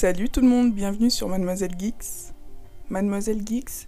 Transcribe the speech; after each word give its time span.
Salut 0.00 0.30
tout 0.30 0.40
le 0.40 0.48
monde, 0.48 0.72
bienvenue 0.72 1.10
sur 1.10 1.28
Mademoiselle 1.28 1.78
Geeks. 1.78 2.32
Mademoiselle 2.88 3.46
Geeks 3.46 3.86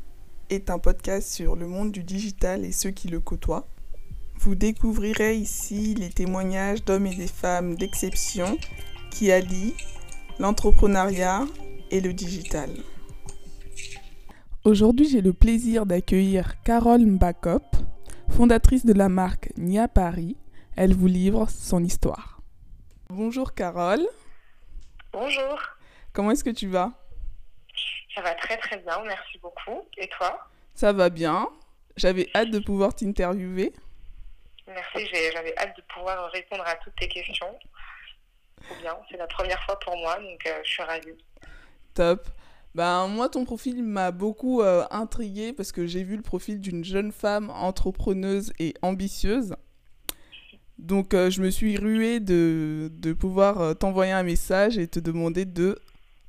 est 0.50 0.68
un 0.68 0.78
podcast 0.78 1.32
sur 1.32 1.56
le 1.56 1.66
monde 1.66 1.90
du 1.90 2.02
digital 2.02 2.66
et 2.66 2.72
ceux 2.72 2.90
qui 2.90 3.08
le 3.08 3.18
côtoient. 3.18 3.66
Vous 4.38 4.54
découvrirez 4.54 5.36
ici 5.36 5.94
les 5.94 6.10
témoignages 6.10 6.84
d'hommes 6.84 7.06
et 7.06 7.14
des 7.14 7.26
femmes 7.26 7.76
d'exception 7.76 8.58
qui 9.10 9.32
allient 9.32 9.74
l'entrepreneuriat 10.38 11.46
et 11.90 12.02
le 12.02 12.12
digital. 12.12 12.68
Aujourd'hui, 14.64 15.08
j'ai 15.08 15.22
le 15.22 15.32
plaisir 15.32 15.86
d'accueillir 15.86 16.62
Carole 16.62 17.06
Mbakop, 17.06 17.64
fondatrice 18.28 18.84
de 18.84 18.92
la 18.92 19.08
marque 19.08 19.50
Nia 19.56 19.88
Paris. 19.88 20.36
Elle 20.76 20.92
vous 20.92 21.06
livre 21.06 21.48
son 21.48 21.82
histoire. 21.82 22.42
Bonjour 23.08 23.54
Carole. 23.54 24.06
Bonjour. 25.14 25.58
Comment 26.12 26.32
est-ce 26.32 26.44
que 26.44 26.50
tu 26.50 26.68
vas? 26.68 26.92
Ça 28.14 28.20
va 28.20 28.34
très 28.34 28.58
très 28.58 28.78
bien, 28.78 29.02
merci 29.06 29.38
beaucoup. 29.38 29.88
Et 29.96 30.08
toi? 30.08 30.46
Ça 30.74 30.92
va 30.92 31.08
bien. 31.08 31.48
J'avais 31.96 32.28
hâte 32.34 32.50
de 32.50 32.58
pouvoir 32.58 32.94
t'interviewer. 32.94 33.72
Merci, 34.66 35.06
j'avais 35.32 35.56
hâte 35.58 35.76
de 35.76 35.82
pouvoir 35.94 36.30
répondre 36.30 36.64
à 36.66 36.74
toutes 36.76 36.96
tes 36.96 37.08
questions. 37.08 37.58
C'est 38.68 38.80
bien, 38.80 38.96
c'est 39.10 39.16
la 39.16 39.26
première 39.26 39.62
fois 39.64 39.78
pour 39.80 39.96
moi, 39.96 40.16
donc 40.16 40.46
euh, 40.46 40.60
je 40.64 40.70
suis 40.70 40.82
ravie. 40.82 41.16
Top. 41.94 42.28
Ben, 42.74 43.06
moi, 43.08 43.28
ton 43.28 43.44
profil 43.44 43.82
m'a 43.82 44.12
beaucoup 44.12 44.62
euh, 44.62 44.84
intriguée 44.90 45.52
parce 45.52 45.72
que 45.72 45.86
j'ai 45.86 46.04
vu 46.04 46.16
le 46.16 46.22
profil 46.22 46.60
d'une 46.60 46.84
jeune 46.84 47.12
femme 47.12 47.50
entrepreneuse 47.50 48.52
et 48.58 48.74
ambitieuse. 48.80 49.56
Donc, 50.78 51.12
euh, 51.12 51.28
je 51.28 51.42
me 51.42 51.50
suis 51.50 51.76
ruée 51.76 52.20
de, 52.20 52.88
de 52.92 53.12
pouvoir 53.12 53.76
t'envoyer 53.76 54.12
un 54.12 54.22
message 54.22 54.78
et 54.78 54.88
te 54.88 55.00
demander 55.00 55.44
de 55.44 55.78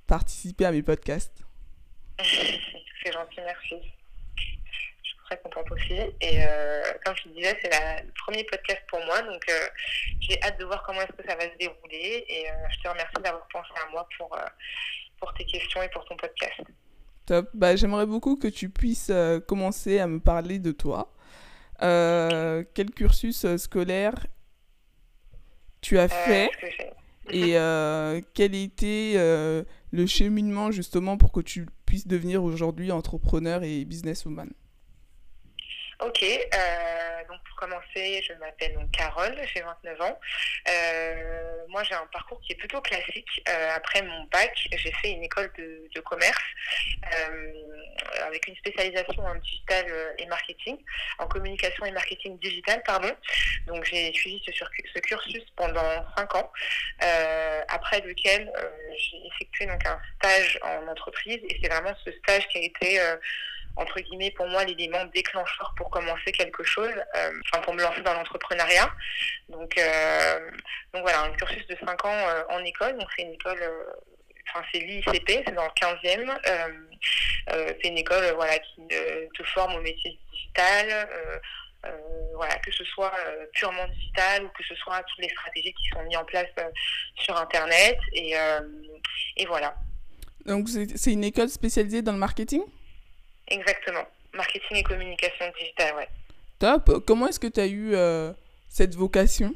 participer 0.07 0.65
à 0.65 0.71
mes 0.71 0.83
podcasts. 0.83 1.43
c'est 2.19 3.11
gentil, 3.11 3.39
merci. 3.43 3.75
Je 4.37 5.09
suis 5.09 5.17
très 5.25 5.39
contente 5.41 5.71
aussi. 5.71 5.99
Et 6.21 6.43
euh, 6.45 6.81
comme 7.05 7.15
je 7.17 7.23
te 7.23 7.29
disais, 7.29 7.57
c'est 7.61 8.03
le 8.03 8.11
premier 8.25 8.43
podcast 8.45 8.81
pour 8.89 9.03
moi. 9.05 9.21
Donc, 9.21 9.43
j'ai 10.19 10.41
hâte 10.43 10.59
de 10.59 10.65
voir 10.65 10.83
comment 10.83 11.01
est-ce 11.01 11.13
que 11.13 11.27
ça 11.27 11.35
va 11.35 11.43
se 11.43 11.57
dérouler. 11.57 12.25
Et 12.27 12.45
je 12.71 12.81
te 12.81 12.87
remercie 12.87 13.21
d'avoir 13.23 13.47
pensé 13.47 13.69
à 13.85 13.89
moi 13.91 14.07
pour, 14.17 14.37
pour 15.19 15.33
tes 15.33 15.45
questions 15.45 15.81
et 15.81 15.89
pour 15.89 16.05
ton 16.05 16.15
podcast. 16.15 16.61
Top. 17.25 17.49
Bah, 17.53 17.75
J'aimerais 17.75 18.05
beaucoup 18.05 18.37
que 18.37 18.47
tu 18.47 18.69
puisses 18.69 19.11
commencer 19.47 19.99
à 19.99 20.07
me 20.07 20.19
parler 20.19 20.59
de 20.59 20.71
toi. 20.71 21.13
quel 21.79 22.91
cursus 22.95 23.45
scolaire 23.57 24.15
tu 25.83 25.99
as 25.99 26.07
fait 26.07 26.49
et 27.29 27.57
euh, 27.57 28.21
quel 28.33 28.55
était 28.55 29.13
euh, 29.15 29.63
le 29.93 30.07
cheminement 30.07 30.71
justement 30.71 31.17
pour 31.17 31.31
que 31.31 31.39
tu 31.39 31.67
puisses 31.85 32.07
devenir 32.07 32.43
aujourd'hui 32.43 32.91
entrepreneur 32.91 33.61
et 33.63 33.85
businesswoman 33.85 34.49
Ok, 35.99 36.23
euh, 36.23 37.23
donc 37.29 37.39
pour 37.43 37.55
commencer, 37.55 38.23
je 38.27 38.33
m'appelle 38.33 38.75
Carole, 38.91 39.39
j'ai 39.53 39.61
29 39.61 40.01
ans. 40.01 40.19
Euh, 40.67 41.65
moi, 41.69 41.83
j'ai 41.83 41.93
un 41.93 42.07
parcours 42.11 42.41
qui 42.41 42.53
est 42.53 42.55
plutôt 42.55 42.81
classique. 42.81 43.43
Euh, 43.47 43.69
après 43.75 44.01
mon 44.01 44.23
bac, 44.25 44.51
j'ai 44.71 44.91
fait 44.91 45.11
une 45.11 45.23
école 45.23 45.51
de, 45.57 45.99
commerce 46.01 46.43
avec 48.25 48.47
une 48.47 48.55
spécialisation 48.57 49.23
en 49.23 49.35
digital 49.35 49.85
et 50.17 50.25
marketing, 50.25 50.77
en 51.19 51.27
communication 51.27 51.85
et 51.85 51.91
marketing 51.91 52.37
digital, 52.39 52.81
pardon. 52.83 53.11
Donc 53.67 53.85
j'ai 53.85 54.11
suivi 54.13 54.41
ce, 54.45 54.51
ce, 54.51 54.99
cursus 54.99 55.43
pendant 55.55 56.05
5 56.17 56.35
ans, 56.35 56.51
après 57.69 58.01
lequel 58.01 58.51
j'ai 58.97 59.27
effectué 59.27 59.65
donc 59.65 59.85
un 59.85 59.99
stage 60.17 60.59
en 60.63 60.87
entreprise 60.87 61.39
et 61.47 61.59
c'est 61.61 61.69
vraiment 61.69 61.95
ce 62.03 62.11
stage 62.11 62.47
qui 62.49 62.57
a 62.57 62.61
été 62.61 62.99
entre 63.75 63.99
guillemets, 63.99 64.31
pour 64.31 64.47
moi, 64.47 64.63
l'élément 64.65 65.03
déclencheur 65.05 65.73
pour 65.77 65.89
commencer 65.89 66.31
quelque 66.31 66.63
chose, 66.63 66.93
euh, 67.15 67.31
enfin, 67.45 67.61
pour 67.63 67.73
me 67.73 67.81
lancer 67.81 68.01
dans 68.01 68.13
l'entrepreneuriat. 68.13 68.91
Donc, 69.49 69.77
euh, 69.77 70.51
donc 70.93 71.01
voilà, 71.01 71.23
un 71.23 71.31
cursus 71.31 71.65
de 71.67 71.77
5 71.83 72.05
ans 72.05 72.09
euh, 72.11 72.43
en 72.49 72.63
école. 72.63 72.97
Donc, 72.97 73.09
c'est 73.15 73.23
une 73.23 73.33
école, 73.33 73.59
enfin, 74.49 74.63
c'est 74.71 74.79
l'ICP, 74.79 75.43
c'est 75.45 75.55
dans 75.55 75.65
le 75.65 75.69
15e. 75.69 76.37
c'est 77.47 77.87
une 77.87 77.97
école, 77.97 78.23
voilà, 78.35 78.59
qui 78.59 78.87
te 78.87 79.43
forme 79.43 79.75
au 79.75 79.81
métier 79.81 80.19
digital. 80.31 81.09
voilà, 82.35 82.55
que 82.59 82.71
ce 82.71 82.83
soit 82.85 83.13
purement 83.53 83.87
digital 83.87 84.45
ou 84.45 84.49
que 84.49 84.63
ce 84.63 84.75
soit 84.75 85.01
toutes 85.03 85.25
les 85.25 85.29
stratégies 85.29 85.73
qui 85.73 85.89
sont 85.89 86.03
mises 86.03 86.17
en 86.17 86.25
place 86.25 86.49
sur 87.15 87.35
Internet. 87.37 87.97
Et, 88.13 88.35
et 89.37 89.45
voilà. 89.47 89.75
Donc, 90.45 90.67
c'est 90.69 91.11
une 91.11 91.23
école 91.23 91.49
spécialisée 91.49 92.03
dans 92.03 92.11
le 92.11 92.19
marketing? 92.19 92.61
Exactement. 93.47 94.05
Marketing 94.33 94.77
et 94.77 94.83
communication 94.83 95.45
digitale, 95.59 95.95
ouais. 95.95 96.09
Top. 96.59 97.05
Comment 97.05 97.27
est-ce 97.27 97.39
que 97.39 97.47
tu 97.47 97.59
as 97.59 97.67
eu 97.67 97.93
euh, 97.93 98.31
cette 98.69 98.95
vocation? 98.95 99.53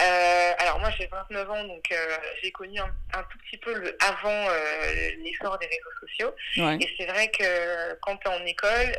Euh, 0.00 0.52
alors 0.58 0.78
moi 0.78 0.90
j'ai 0.96 1.06
29 1.06 1.50
ans, 1.50 1.64
donc 1.64 1.90
euh, 1.90 2.16
j'ai 2.40 2.52
connu 2.52 2.78
un, 2.78 3.22
tout 3.24 3.38
petit 3.38 3.56
peu 3.56 3.74
le 3.74 3.96
avant 4.00 4.30
euh, 4.48 5.10
l'essor 5.24 5.58
des 5.58 5.66
réseaux 5.66 5.90
sociaux. 6.00 6.34
Et 6.80 6.88
c'est 6.96 7.06
vrai 7.06 7.28
que 7.30 7.94
quand 8.02 8.16
tu 8.18 8.28
es 8.28 8.30
en 8.30 8.44
école, 8.46 8.92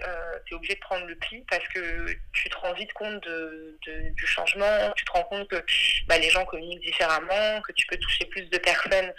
tu 0.45 0.53
es 0.53 0.57
obligé 0.57 0.75
de 0.75 0.79
prendre 0.79 1.05
le 1.05 1.15
pli 1.15 1.43
parce 1.49 1.65
que 1.69 2.05
tu 2.33 2.49
te 2.49 2.57
rends 2.57 2.73
vite 2.73 2.91
compte 2.93 3.23
de, 3.23 3.77
du 3.85 4.27
changement, 4.27 4.91
tu 4.95 5.05
te 5.05 5.11
rends 5.11 5.23
compte 5.23 5.47
que 5.47 5.63
bah, 6.07 6.17
les 6.17 6.29
gens 6.29 6.45
communiquent 6.45 6.83
différemment, 6.83 7.61
que 7.61 7.71
tu 7.73 7.87
peux 7.87 7.97
toucher 7.97 8.25
plus 8.25 8.49
de 8.49 8.57
personnes 8.57 9.13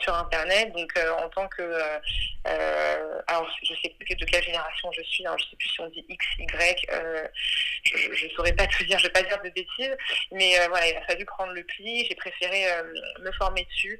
sur 0.00 0.14
Internet. 0.14 0.72
Donc 0.72 0.92
en 1.20 1.28
tant 1.30 1.48
que... 1.48 1.62
alors 3.26 3.48
je 3.62 3.74
sais 3.82 3.92
plus 3.98 4.14
de 4.14 4.24
quelle 4.24 4.44
génération 4.44 4.92
je 4.92 5.02
suis, 5.02 5.26
hein, 5.26 5.34
je 5.38 5.44
sais 5.44 5.56
plus 5.56 5.68
si 5.68 5.80
on 5.80 5.88
dit 5.88 6.04
X, 6.08 6.26
Y, 6.38 6.86
je 7.84 8.26
ne 8.26 8.30
saurais 8.30 8.52
pas 8.52 8.66
te 8.66 8.84
dire, 8.84 8.98
je 8.98 9.04
vais 9.04 9.12
pas 9.12 9.22
dire 9.22 9.40
de 9.42 9.50
bêtises, 9.50 9.96
mais 10.30 10.52
voilà, 10.68 10.86
il 10.86 10.96
a 10.96 11.07
fallu 11.08 11.24
prendre 11.24 11.52
le 11.52 11.64
pli, 11.64 12.06
j'ai 12.06 12.14
préféré 12.14 12.70
euh, 12.70 12.82
me 13.20 13.32
former 13.32 13.64
dessus. 13.64 13.98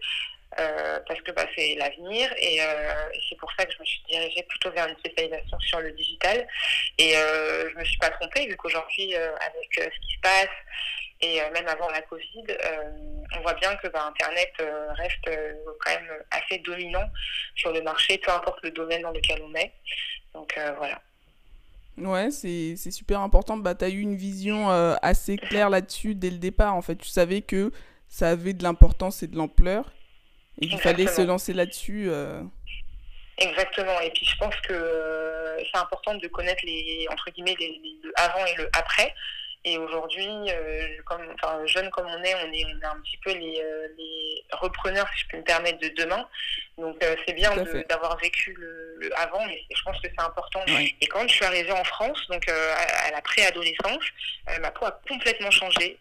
Euh, 0.59 0.99
parce 1.07 1.21
que 1.21 1.31
bah, 1.33 1.45
c'est 1.55 1.75
l'avenir. 1.75 2.33
Et, 2.39 2.63
euh, 2.63 3.11
et 3.13 3.21
c'est 3.29 3.37
pour 3.37 3.53
ça 3.53 3.67
que 3.67 3.73
je 3.73 3.81
me 3.81 3.85
suis 3.85 4.03
dirigée 4.09 4.43
plutôt 4.45 4.71
vers 4.71 4.89
une 4.89 4.97
spécialisation 4.97 5.61
sur 5.61 5.81
le 5.81 5.93
digital. 5.93 6.47
Et 6.97 7.13
je 7.13 7.79
me 7.79 7.85
suis 7.85 7.99
pas 7.99 8.11
trompée 8.11 8.47
vu 8.47 8.57
qu'aujourd'hui 8.57 9.15
avec 9.15 9.69
ce 9.75 10.01
qui 10.01 10.15
se 10.15 10.21
passe 10.21 10.49
et 11.21 11.41
même 11.53 11.67
avant 11.67 11.91
la 11.91 12.01
Covid 12.03 12.45
on 13.37 13.41
voit 13.41 13.55
bien 13.55 13.75
que 13.77 13.89
bah, 13.89 14.07
Internet 14.07 14.53
reste 14.97 15.29
quand 15.81 15.91
même 15.91 16.25
assez 16.31 16.59
dominant 16.61 17.11
sur 17.55 17.73
le 17.73 17.83
marché 17.83 18.19
peu 18.19 18.31
importe 18.31 18.63
le 18.63 18.71
domaine 18.71 19.03
dans 19.03 19.13
lequel 19.13 19.43
on 19.43 19.55
est. 19.55 19.73
Donc 20.33 20.59
voilà 20.79 20.99
Ouais, 22.01 22.31
c'est 22.31 22.77
super 22.91 23.21
important. 23.21 23.57
Bah, 23.57 23.75
tu 23.75 23.85
as 23.85 23.89
eu 23.89 24.01
une 24.01 24.17
vision 24.17 24.71
euh, 24.71 24.95
assez 25.03 25.37
claire 25.37 25.71
là-dessus 25.71 26.15
dès 26.15 26.31
le 26.31 26.39
départ. 26.39 26.75
En 26.75 26.83
fait, 26.83 26.97
tu 26.97 27.09
savais 27.09 27.43
que 27.43 27.73
ça 28.09 28.31
avait 28.31 28.55
de 28.55 28.63
l'importance 28.63 29.23
et 29.23 29.27
de 29.27 29.37
l'ampleur 29.37 29.93
et 30.61 30.69
qu'il 30.69 30.79
fallait 30.79 31.07
se 31.07 31.23
lancer 31.23 31.53
là-dessus. 31.53 32.07
Euh. 32.09 32.43
Exactement. 33.39 34.01
Et 34.01 34.11
puis, 34.11 34.27
je 34.27 34.37
pense 34.37 34.55
que 34.57 34.73
euh, 34.73 35.59
c'est 35.59 35.79
important 35.79 36.15
de 36.15 36.27
connaître 36.29 36.65
les, 36.65 37.07
entre 37.11 37.31
guillemets, 37.31 37.57
les, 37.59 37.81
le 38.03 38.13
avant 38.17 38.45
et 38.45 38.55
le 38.57 38.69
après. 38.73 39.15
Et 39.65 39.77
aujourd'hui, 39.77 40.29
euh, 40.29 40.87
comme, 41.05 41.23
enfin, 41.35 41.61
jeunes 41.67 41.91
comme 41.91 42.07
on 42.07 42.23
est, 42.23 42.35
on 42.35 42.53
est, 42.53 42.65
on 42.65 42.81
est 42.81 42.85
un 42.85 43.01
petit 43.01 43.19
peu 43.19 43.33
les, 43.33 43.61
euh, 43.61 43.89
les, 43.99 44.45
repreneurs, 44.53 45.07
si 45.15 45.25
je 45.25 45.29
peux 45.29 45.37
me 45.37 45.43
permettre, 45.43 45.79
de 45.81 45.89
demain. 45.89 46.27
Donc 46.79 47.03
euh, 47.03 47.17
c'est 47.27 47.35
bien 47.35 47.51
d'avoir 47.89 48.17
vécu 48.19 48.55
le, 48.57 49.11
avant, 49.17 49.45
mais 49.47 49.61
je 49.75 49.83
pense 49.83 50.01
que 50.01 50.09
c'est 50.09 50.25
important. 50.25 50.61
Et 50.69 51.07
quand 51.09 51.27
je 51.27 51.35
suis 51.35 51.45
arrivée 51.45 51.73
en 51.73 51.85
France, 51.85 52.25
donc 52.29 52.49
à, 52.49 53.11
la 53.11 53.21
préadolescence, 53.21 54.05
ma 54.61 54.71
peau 54.71 54.87
a 54.87 55.01
complètement 55.09 55.51
changé. 55.51 55.99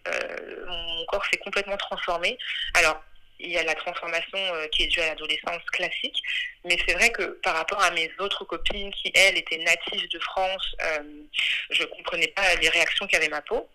mon 0.67 1.05
corps 1.07 1.25
s'est 1.25 1.39
complètement 1.39 1.77
transformé. 1.77 2.37
Alors 2.75 3.03
il 3.39 3.51
y 3.51 3.57
a 3.57 3.63
la 3.63 3.75
transformation 3.75 4.37
euh, 4.37 4.67
qui 4.67 4.83
est 4.83 4.87
due 4.87 4.99
à 5.01 5.07
l'adolescence 5.07 5.63
classique. 5.71 6.21
Mais 6.65 6.77
c'est 6.87 6.93
vrai 6.93 7.11
que 7.11 7.23
par 7.43 7.55
rapport 7.55 7.81
à 7.81 7.91
mes 7.91 8.09
autres 8.19 8.43
copines 8.45 8.91
qui, 8.91 9.11
elles, 9.15 9.37
étaient 9.37 9.57
natives 9.57 10.07
de 10.09 10.19
France, 10.19 10.75
euh, 10.81 11.03
je 11.69 11.83
ne 11.83 11.87
comprenais 11.87 12.27
pas 12.27 12.55
les 12.55 12.69
réactions 12.69 13.07
qu'avait 13.07 13.29
ma 13.29 13.41
peau. 13.41 13.67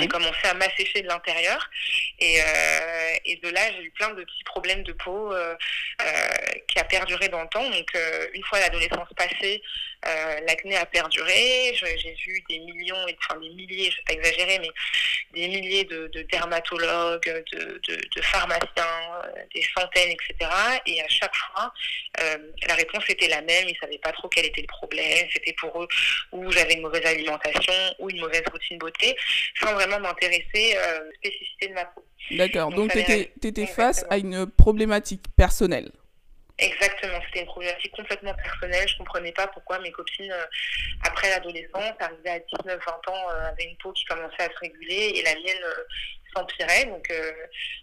J'ai 0.00 0.08
commencé 0.08 0.44
à 0.44 0.54
m'assécher 0.54 1.02
de 1.02 1.08
l'intérieur 1.08 1.70
et, 2.18 2.40
euh, 2.40 3.16
et, 3.24 3.36
de 3.36 3.48
là 3.50 3.60
j'ai 3.72 3.82
eu 3.82 3.90
plein 3.90 4.10
de 4.10 4.24
petits 4.24 4.44
problèmes 4.44 4.82
de 4.82 4.92
peau 4.92 5.32
qui 6.68 6.78
a 6.78 6.84
perduré 6.84 7.28
dans 7.28 7.42
le 7.42 7.48
temps. 7.48 7.68
Donc 7.68 7.96
une 8.34 8.44
fois 8.44 8.60
l'adolescence 8.60 9.08
passée, 9.16 9.62
euh, 10.06 10.40
l'acné 10.46 10.76
a 10.76 10.86
perduré. 10.86 11.74
J'ai 11.74 12.14
vu 12.26 12.42
des 12.48 12.58
millions, 12.60 12.96
enfin 13.18 13.40
des 13.40 13.48
milliers, 13.50 13.90
je 13.90 13.96
ne 13.96 13.96
vais 13.96 14.02
pas 14.06 14.12
exagérer, 14.12 14.58
mais 14.60 14.70
des 15.32 15.48
milliers 15.48 15.84
de, 15.84 16.08
dermatologues, 16.30 17.44
de, 17.52 18.22
pharmaciens, 18.22 18.68
euh, 18.78 19.42
des 19.54 19.64
centaines, 19.76 20.10
etc. 20.10 20.50
Et 20.86 21.02
à 21.02 21.08
chaque 21.08 21.34
fois, 21.34 21.72
euh, 22.20 22.38
la 22.68 22.74
réponse 22.74 23.04
était 23.08 23.28
la 23.28 23.42
même. 23.42 23.68
Ils 23.68 23.74
ne 23.74 23.78
savaient 23.78 23.98
pas 23.98 24.12
trop 24.12 24.28
quel 24.28 24.46
était 24.46 24.60
le 24.60 24.66
problème. 24.66 25.26
C'était 25.32 25.54
pour 25.54 25.82
eux 25.82 25.88
ou 26.32 26.50
j'avais 26.52 26.74
une 26.74 26.82
mauvaise 26.82 27.04
alimentation 27.04 27.74
ou 27.98 28.10
une 28.10 28.20
mauvaise 28.20 28.44
routine 28.52 28.78
beauté, 28.78 29.16
sans 29.60 29.75
vraiment 29.76 30.00
m'intéresser 30.00 30.76
aux 30.76 31.14
spécificités 31.16 31.68
de 31.68 31.74
ma 31.74 31.84
peau. 31.84 32.04
D'accord, 32.32 32.70
donc 32.70 32.90
tu 32.90 32.98
étais, 33.48 33.66
face 33.66 34.04
à 34.10 34.18
une 34.18 34.46
problématique 34.50 35.22
personnelle. 35.36 35.90
Exactement, 36.58 37.20
c'était 37.26 37.40
une 37.40 37.46
problématique 37.46 37.92
complètement 37.92 38.34
personnelle. 38.34 38.88
Je 38.88 38.96
comprenais 38.96 39.32
pas 39.32 39.46
pourquoi 39.48 39.78
mes 39.80 39.92
copines, 39.92 40.34
après 41.04 41.28
l'adolescence, 41.28 41.92
arrivées 42.00 42.30
à 42.30 42.38
19-20 42.38 43.10
ans, 43.10 43.28
avaient 43.28 43.64
une 43.64 43.76
peau 43.76 43.92
qui 43.92 44.04
commençait 44.06 44.42
à 44.42 44.48
se 44.48 44.58
réguler 44.60 45.12
et 45.16 45.22
la 45.22 45.34
mienne 45.34 45.62
s'empirait. 46.34 46.86
Donc, 46.86 47.12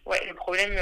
ouais, 0.06 0.26
le 0.26 0.34
problème, 0.34 0.76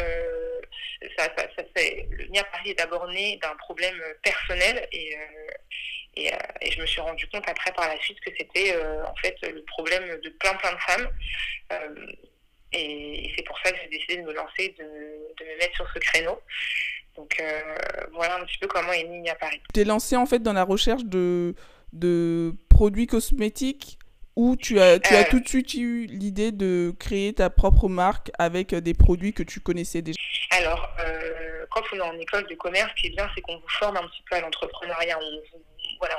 ça, 1.17 1.25
ça, 1.37 1.47
ça, 1.57 1.63
le 1.75 2.27
mien 2.29 2.43
Paris 2.51 2.71
est 2.71 2.79
d'abord 2.79 3.07
né 3.09 3.37
d'un 3.41 3.55
problème 3.57 4.01
personnel 4.23 4.87
et 4.93 5.17
et, 6.15 6.33
euh, 6.33 6.37
et, 6.61 6.71
je 6.71 6.81
me 6.81 6.85
suis 6.85 6.99
rendu 7.01 7.25
compte 7.27 7.47
après 7.47 7.71
par 7.71 7.87
la 7.87 7.99
suite 8.01 8.19
que 8.19 8.31
c'était 8.37 8.75
euh, 8.75 9.05
en 9.05 9.15
fait 9.15 9.35
le 9.43 9.63
problème 9.63 10.19
de 10.21 10.29
plein 10.29 10.53
plein 10.55 10.73
de 10.73 10.79
femmes. 10.79 11.07
Euh, 11.71 12.05
et, 12.73 13.33
c'est 13.35 13.43
pour 13.43 13.57
ça 13.63 13.71
que 13.71 13.77
j'ai 13.81 13.89
décidé 13.89 14.17
de 14.17 14.23
me 14.23 14.33
lancer, 14.33 14.75
de, 14.77 14.83
de, 14.83 15.51
me 15.51 15.57
mettre 15.57 15.75
sur 15.75 15.87
ce 15.93 15.99
créneau. 15.99 16.39
Donc 17.15 17.41
voilà 18.13 18.37
un 18.37 18.45
petit 18.45 18.57
peu 18.57 18.67
comment 18.67 18.91
est 18.93 19.03
né 19.03 19.29
à 19.29 19.35
Paris. 19.35 19.59
Tu 19.59 19.73
t'es 19.73 19.83
lancé 19.83 20.15
en 20.15 20.25
fait 20.25 20.39
dans 20.39 20.53
la 20.53 20.63
recherche 20.63 21.03
de, 21.03 21.55
de 21.91 22.53
produits 22.69 23.05
cosmétiques 23.05 23.99
ou 24.37 24.55
tu 24.55 24.79
as, 24.79 24.97
tu 24.99 25.13
as 25.13 25.25
tout 25.25 25.41
de 25.41 25.47
suite 25.47 25.73
eu 25.73 26.05
l'idée 26.05 26.53
de 26.53 26.93
créer 26.97 27.33
ta 27.33 27.49
propre 27.49 27.89
marque 27.89 28.31
avec 28.39 28.73
des 28.73 28.93
produits 28.93 29.33
que 29.33 29.43
tu 29.43 29.59
connaissais 29.59 30.01
déjà? 30.01 30.17
Alors, 30.51 30.89
quand 31.69 31.81
on 31.91 31.97
est 31.97 32.01
en 32.01 32.17
école 32.17 32.47
de 32.47 32.55
commerce, 32.55 32.89
ce 32.95 33.01
qui 33.01 33.07
est 33.07 33.15
bien, 33.15 33.29
c'est 33.35 33.41
qu'on 33.41 33.57
vous 33.57 33.69
forme 33.79 33.97
un 33.97 34.07
petit 34.07 34.23
peu 34.29 34.37
à 34.37 34.41
l'entrepreneuriat. 34.41 35.19
On 35.19 35.41
vous 35.57 35.63
voilà, 36.01 36.17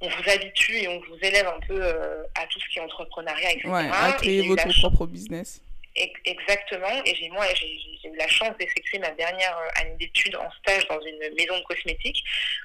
on 0.00 0.08
vous, 0.08 0.30
habitue 0.30 0.76
et 0.76 0.88
on 0.88 1.00
vous 1.00 1.16
élève 1.22 1.46
un 1.46 1.60
peu 1.66 1.78
euh, 1.80 2.22
à 2.34 2.46
tout 2.46 2.60
ce 2.60 2.68
qui 2.68 2.78
est 2.78 2.82
entrepreneuriat, 2.82 3.52
etc. 3.52 3.68
Ouais, 3.68 3.88
à 3.90 4.12
créer 4.12 4.46
votre 4.46 4.68
propre 4.80 5.06
business. 5.06 5.62
Exactement. 5.96 7.02
Et 7.04 7.14
j'ai 7.14 7.28
moi 7.28 7.46
j'ai 7.54 7.68
eu 8.08 8.16
la 8.16 8.26
chance 8.26 8.50
d'effectuer 8.58 8.98
ma 8.98 9.10
dernière 9.10 9.56
euh, 9.56 9.80
année 9.80 9.96
d'études 9.98 10.34
en 10.36 10.50
stage 10.58 10.86
dans 10.88 11.00
une 11.00 11.18
maison 11.36 11.56
de 11.56 11.62
cosmétiques. 11.64 12.22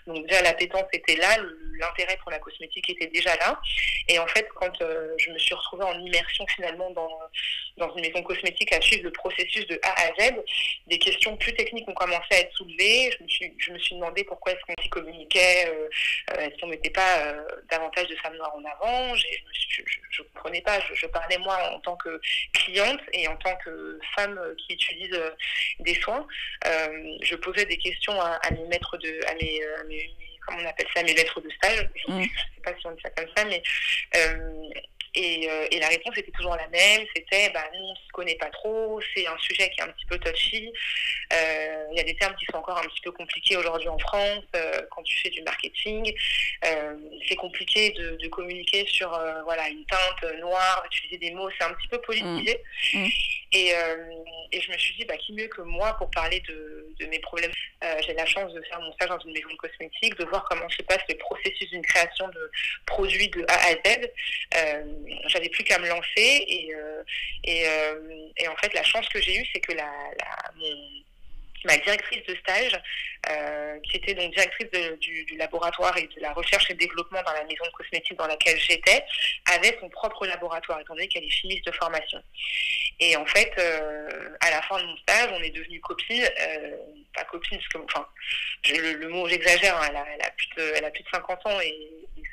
Donc 0.07 0.25
déjà 0.25 0.41
l'appétence 0.41 0.85
était 0.93 1.15
là, 1.15 1.37
l'intérêt 1.79 2.17
pour 2.17 2.31
la 2.31 2.39
cosmétique 2.39 2.89
était 2.89 3.07
déjà 3.07 3.35
là. 3.35 3.59
Et 4.07 4.17
en 4.17 4.25
fait, 4.27 4.47
quand 4.55 4.81
euh, 4.81 5.13
je 5.17 5.29
me 5.31 5.37
suis 5.37 5.53
retrouvée 5.53 5.83
en 5.83 5.99
immersion 5.99 6.45
finalement 6.55 6.89
dans, 6.91 7.19
dans 7.77 7.95
une 7.95 8.01
maison 8.01 8.23
cosmétique 8.23 8.73
à 8.73 8.81
suivre 8.81 9.03
le 9.03 9.11
processus 9.11 9.65
de 9.67 9.79
A 9.83 9.93
à 10.01 10.07
Z, 10.19 10.33
des 10.87 10.97
questions 10.97 11.37
plus 11.37 11.53
techniques 11.53 11.87
ont 11.87 11.93
commencé 11.93 12.27
à 12.31 12.39
être 12.39 12.53
soulevées. 12.55 13.11
Je 13.17 13.23
me 13.23 13.29
suis, 13.29 13.53
je 13.59 13.71
me 13.71 13.79
suis 13.79 13.95
demandé 13.95 14.23
pourquoi 14.23 14.53
est-ce 14.53 14.61
qu'on 14.61 14.81
s'y 14.81 14.89
communiquait, 14.89 15.67
euh, 15.67 16.39
est-ce 16.39 16.59
qu'on 16.59 16.67
mettait 16.67 16.89
pas 16.89 17.35
davantage 17.69 18.07
de 18.07 18.15
femmes 18.15 18.35
noires 18.37 18.55
en 18.55 18.65
avant. 18.65 19.15
Je 19.15 20.23
ne 20.23 20.27
comprenais 20.29 20.61
pas. 20.61 20.79
Je, 20.93 21.05
parlais 21.07 21.37
moi 21.37 21.57
en 21.73 21.79
tant 21.79 21.95
que 21.95 22.19
cliente 22.53 22.99
en 23.27 23.35
tant 23.37 23.55
que 23.57 23.99
femme 24.15 24.39
qui 24.57 24.73
utilise 24.73 25.13
euh, 25.13 25.31
des 25.79 25.95
soins, 25.95 26.25
euh, 26.65 27.17
je 27.21 27.35
posais 27.35 27.65
des 27.65 27.77
questions 27.77 28.19
à, 28.19 28.39
mes 28.51 28.65
maîtres 28.65 28.97
de, 28.97 29.19
à 29.27 29.33
mes, 29.35 30.11
comment 30.45 30.59
on 30.61 30.67
appelle 30.67 30.87
ça, 30.95 31.03
mes 31.03 31.13
maîtres 31.13 31.41
de 31.41 31.49
stage. 31.51 31.89
Je 31.95 32.11
ne 32.11 32.19
mm. 32.19 32.23
sais 32.23 32.61
pas 32.63 32.71
si 32.79 32.87
on 32.87 32.91
dit 32.91 33.01
ça 33.03 33.09
comme 33.11 33.29
ça, 33.35 33.45
mais 33.45 33.61
euh, 34.15 34.69
et, 35.15 35.49
euh, 35.49 35.67
et, 35.71 35.79
la 35.79 35.87
réponse 35.87 36.17
était 36.17 36.31
toujours 36.31 36.55
la 36.55 36.67
même, 36.67 37.05
c'était 37.15 37.49
bah, 37.49 37.63
nous 37.73 37.83
on 37.83 37.95
se 37.95 38.11
connaît 38.13 38.35
pas 38.35 38.49
trop, 38.49 38.99
c'est 39.15 39.25
un 39.25 39.37
sujet 39.39 39.69
qui 39.71 39.79
est 39.79 39.83
un 39.83 39.87
petit 39.87 40.05
peu 40.05 40.19
touchy, 40.19 40.71
euh, 41.33 41.85
il 41.91 41.97
y 41.97 42.01
a 42.01 42.03
des 42.03 42.15
termes 42.15 42.35
qui 42.35 42.45
sont 42.45 42.57
encore 42.57 42.77
un 42.77 42.87
petit 42.87 43.01
peu 43.01 43.11
compliqués 43.11 43.57
aujourd'hui 43.57 43.87
en 43.87 43.97
France 43.97 44.43
euh, 44.55 44.81
quand 44.91 45.01
tu 45.03 45.17
fais 45.19 45.29
du 45.29 45.41
marketing, 45.41 46.13
c'est 47.27 47.35
compliqué 47.35 47.91
de, 47.91 48.17
de, 48.17 48.27
communiquer 48.27 48.85
sur 48.87 49.09
voilà 49.43 49.69
une 49.69 49.85
teinte 49.85 50.39
noire, 50.39 50.83
utiliser 50.85 51.17
des 51.17 51.31
mots, 51.31 51.49
c'est 51.57 51.65
un 51.65 51.73
petit 51.73 51.87
peu 51.87 51.99
politisé. 52.01 52.59
Mmh. 52.93 52.99
Mmh. 52.99 53.09
Et, 53.53 53.73
et, 54.51 54.61
je 54.61 54.71
me 54.71 54.77
suis 54.77 54.95
dit 54.95 55.05
bah, 55.05 55.17
qui 55.17 55.33
mieux 55.33 55.47
que 55.47 55.61
moi 55.61 55.93
pour 55.97 56.09
parler 56.11 56.39
de, 56.41 56.93
de 56.99 57.05
mes 57.07 57.19
problèmes? 57.19 57.51
J'ai 58.05 58.13
la 58.13 58.25
chance 58.25 58.53
de 58.53 58.61
faire 58.63 58.79
mon 58.81 58.91
stage 58.93 59.09
dans 59.09 59.19
une 59.19 59.31
maison 59.31 59.49
de 59.49 59.55
cosmétiques, 59.55 60.17
de 60.19 60.25
voir 60.25 60.43
comment 60.49 60.69
se 60.69 60.81
passe 60.83 61.01
le 61.07 61.15
processus 61.15 61.69
d'une 61.69 61.81
création 61.81 62.27
de 62.27 62.51
produits 62.85 63.29
de 63.29 63.45
A 63.47 63.53
à 63.53 63.71
Z 63.71 64.09
j'avais 65.27 65.49
plus 65.49 65.63
qu'à 65.63 65.79
me 65.79 65.87
lancer 65.87 66.45
et, 66.47 66.73
euh, 66.73 67.03
et, 67.43 67.67
euh, 67.67 68.27
et, 68.37 68.47
en 68.47 68.55
fait 68.57 68.73
la 68.73 68.83
chance 68.83 69.07
que 69.09 69.21
j'ai 69.21 69.37
eue 69.37 69.45
c'est 69.53 69.59
que 69.59 69.73
la, 69.73 69.91
ma 71.65 71.77
directrice 71.77 72.25
de 72.25 72.35
stage, 72.35 72.79
euh, 73.29 73.79
qui 73.83 73.97
était 73.97 74.13
donc 74.13 74.33
directrice 74.33 74.69
du, 75.01 75.35
laboratoire 75.37 75.97
et 75.97 76.07
de 76.07 76.21
la 76.21 76.33
recherche 76.33 76.69
et 76.69 76.73
développement 76.73 77.21
dans 77.23 77.33
la 77.33 77.43
maison 77.43 77.65
de 77.65 77.71
cosmétiques 77.71 78.17
dans 78.17 78.27
laquelle 78.27 78.57
j'étais, 78.59 79.03
avait 79.53 79.77
son 79.79 79.89
propre 79.89 80.25
laboratoire, 80.25 80.79
étant 80.79 80.95
donné 80.95 81.07
qu'elle 81.07 81.23
est 81.23 81.29
chimiste 81.29 81.65
de 81.65 81.71
formation. 81.71 82.21
Et 82.99 83.15
en 83.15 83.25
fait, 83.25 83.53
à 84.41 84.49
la 84.49 84.61
fin 84.63 84.79
de 84.79 84.85
mon 84.85 84.97
stage, 84.97 85.29
on 85.33 85.41
est 85.41 85.49
devenus 85.49 85.81
copines, 85.81 86.29
pas 87.13 87.23
copines, 87.25 87.57
parce 87.57 87.67
que, 87.69 87.77
enfin, 87.79 88.07
le, 88.69 89.07
mot 89.07 89.27
j'exagère, 89.27 89.75
hein, 89.77 89.89
elle, 90.13 90.21
a, 90.21 90.31
plus 90.31 90.47
de, 90.57 90.73
elle 90.75 90.85
a 90.85 90.91
plus 90.91 91.03
de 91.03 91.09
50 91.09 91.45
ans 91.45 91.59
et 91.61 91.75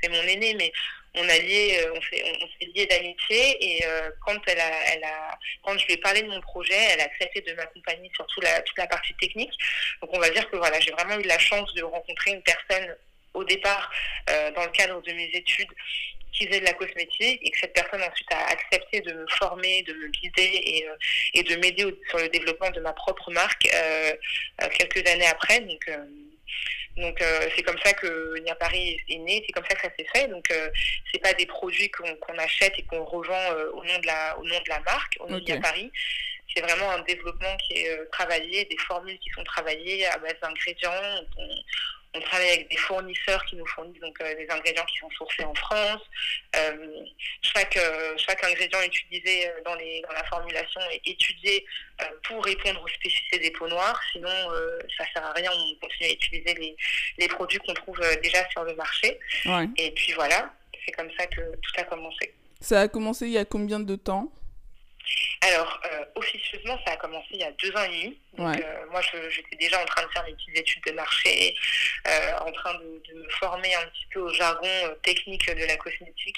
c'est 0.02 0.08
mon 0.10 0.22
aîné, 0.22 0.54
mais 0.54 0.72
on 1.16 1.28
a 1.28 1.38
lié, 1.38 1.78
euh, 1.80 1.92
on 1.94 2.00
s'est, 2.02 2.22
on, 2.24 2.66
lié 2.74 2.86
d'amitié 2.86 3.56
et 3.60 3.86
euh, 3.86 4.10
quand 4.24 4.38
elle 4.46 4.60
a, 4.60 4.92
elle 4.92 5.04
a, 5.04 5.38
quand 5.62 5.76
je 5.78 5.86
lui 5.86 5.94
ai 5.94 5.96
parlé 5.96 6.22
de 6.22 6.28
mon 6.28 6.40
projet, 6.42 6.74
elle 6.74 7.00
a 7.00 7.04
accepté 7.04 7.40
de 7.40 7.54
m'accompagner 7.54 8.10
sur 8.14 8.26
toute 8.26 8.44
la, 8.44 8.86
partie 8.86 9.14
technique. 9.14 9.52
Donc 10.02 10.10
on 10.12 10.20
va 10.20 10.28
dire 10.30 10.48
que 10.50 10.56
voilà, 10.56 10.78
j'ai 10.78 10.92
vraiment 10.92 11.18
eu 11.18 11.22
la 11.22 11.38
chance 11.38 11.72
de 11.74 11.82
rencontrer 11.82 12.32
une 12.32 12.42
personne 12.42 12.96
au 13.34 13.44
départ 13.44 13.90
euh, 14.30 14.50
dans 14.52 14.64
le 14.64 14.70
cadre 14.70 15.00
de 15.02 15.12
mes 15.12 15.30
études 15.32 15.70
qui 16.32 16.46
faisait 16.46 16.60
de 16.60 16.66
la 16.66 16.74
cosmétique 16.74 17.40
et 17.42 17.50
que 17.50 17.58
cette 17.58 17.72
personne 17.72 18.02
ensuite 18.02 18.30
a 18.30 18.48
accepté 18.48 19.00
de 19.00 19.12
me 19.14 19.26
former, 19.38 19.82
de 19.84 19.94
me 19.94 20.08
guider 20.08 20.84
et, 21.32 21.42
de 21.42 21.56
m'aider 21.56 21.86
sur 22.10 22.18
le 22.18 22.28
développement 22.28 22.70
de 22.70 22.80
ma 22.80 22.92
propre 22.92 23.30
marque 23.30 23.66
quelques 24.78 25.08
années 25.08 25.26
après. 25.26 25.64
Donc 26.96 27.20
euh, 27.20 27.48
c'est 27.54 27.62
comme 27.62 27.78
ça 27.84 27.92
que 27.92 28.38
Nia 28.38 28.54
Paris 28.54 28.98
est 29.08 29.18
né, 29.18 29.42
c'est 29.46 29.52
comme 29.52 29.64
ça 29.68 29.74
que 29.74 29.82
ça 29.82 29.90
s'est 29.98 30.06
fait. 30.14 30.28
Donc 30.28 30.50
euh, 30.50 30.70
c'est 31.12 31.18
pas 31.20 31.34
des 31.34 31.46
produits 31.46 31.90
qu'on 31.90 32.38
achète 32.38 32.72
et 32.78 32.82
qu'on 32.84 33.04
revend 33.04 33.52
euh, 33.52 33.70
au 33.72 33.84
nom 33.84 33.98
de 33.98 34.06
la 34.06 34.38
au 34.38 34.44
nom 34.44 34.58
de 34.58 34.68
la 34.68 34.80
marque, 34.80 35.16
au 35.20 35.28
nom 35.28 35.38
de 35.38 35.44
Nia 35.44 35.60
Paris. 35.60 35.90
C'est 36.54 36.62
vraiment 36.62 36.90
un 36.90 37.00
développement 37.00 37.54
qui 37.58 37.74
est 37.74 38.10
travaillé, 38.12 38.64
des 38.64 38.78
formules 38.78 39.18
qui 39.18 39.28
sont 39.30 39.44
travaillées 39.44 40.06
à 40.06 40.16
base 40.18 40.36
d'ingrédients. 40.40 40.90
On, 41.36 41.48
on 42.16 42.20
travaille 42.20 42.48
avec 42.50 42.70
des 42.70 42.76
fournisseurs 42.76 43.44
qui 43.44 43.56
nous 43.56 43.66
fournissent 43.66 44.00
donc 44.00 44.20
euh, 44.20 44.34
des 44.34 44.48
ingrédients 44.50 44.84
qui 44.84 44.98
sont 44.98 45.10
sourcés 45.10 45.44
en 45.44 45.54
France. 45.54 46.00
Euh, 46.56 47.04
chaque, 47.42 47.76
euh, 47.76 48.14
chaque 48.16 48.42
ingrédient 48.44 48.82
utilisé 48.82 49.50
dans, 49.64 49.74
les, 49.74 50.02
dans 50.02 50.12
la 50.12 50.24
formulation 50.24 50.80
est 50.92 51.06
étudié 51.06 51.64
pour 52.24 52.44
répondre 52.44 52.82
aux 52.82 52.88
spécificités 52.88 53.38
des 53.38 53.50
peaux 53.50 53.68
noires. 53.68 54.00
Sinon, 54.12 54.28
ça 54.96 55.04
ne 55.04 55.08
sert 55.14 55.24
à 55.24 55.32
rien. 55.32 55.50
On 55.52 55.74
continue 55.80 56.08
à 56.08 56.12
utiliser 56.12 56.54
les, 56.54 56.76
les 57.18 57.28
produits 57.28 57.58
qu'on 57.58 57.74
trouve 57.74 58.00
déjà 58.22 58.48
sur 58.50 58.64
le 58.64 58.74
marché. 58.74 59.18
Et 59.76 59.90
puis 59.92 60.12
voilà, 60.12 60.52
c'est 60.84 60.92
comme 60.92 61.10
ça 61.18 61.26
que 61.26 61.40
tout 61.40 61.72
a 61.78 61.84
commencé. 61.84 62.34
Ça 62.60 62.82
a 62.82 62.88
commencé 62.88 63.26
il 63.26 63.32
y 63.32 63.38
a 63.38 63.44
combien 63.44 63.80
de 63.80 63.96
temps? 63.96 64.30
Alors, 65.42 65.80
euh, 65.92 66.04
officieusement, 66.14 66.78
ça 66.84 66.92
a 66.92 66.96
commencé 66.96 67.26
il 67.32 67.40
y 67.40 67.44
a 67.44 67.52
deux 67.52 67.70
ans 67.76 67.84
et 67.84 67.88
demi. 67.88 68.18
Donc, 68.36 68.60
euh, 68.60 68.86
moi, 68.90 69.00
j'étais 69.30 69.56
déjà 69.56 69.80
en 69.80 69.84
train 69.84 70.02
de 70.02 70.08
faire 70.08 70.24
mes 70.24 70.32
petites 70.32 70.58
études 70.58 70.82
de 70.86 70.92
marché, 70.92 71.54
euh, 72.06 72.38
en 72.40 72.52
train 72.52 72.74
de, 72.74 73.02
de, 73.08 73.22
me 73.22 73.28
former 73.30 73.74
un 73.74 73.86
petit 73.86 74.06
peu 74.12 74.20
au 74.20 74.32
jargon 74.32 74.68
technique 75.02 75.46
de 75.48 75.64
la 75.64 75.76
cosmétique 75.76 76.36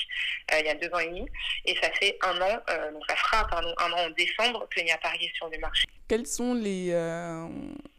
il 0.59 0.67
y 0.67 0.69
a 0.69 0.75
deux 0.75 0.89
ans 0.93 0.99
et 0.99 1.09
demi. 1.09 1.27
Et 1.65 1.77
ça 1.77 1.91
fait 1.93 2.19
un 2.23 2.41
an, 2.41 2.63
donc 2.93 3.03
ça 3.09 3.17
fera 3.17 3.47
pardon, 3.47 3.73
un 3.79 3.93
an 3.93 4.07
en 4.07 4.11
décembre 4.11 4.69
que 4.71 4.81
a 4.93 4.99
parié 4.99 5.31
sur 5.35 5.49
le 5.49 5.59
marché. 5.59 5.85
Quels 6.09 6.27
sont 6.27 6.55
les, 6.55 6.93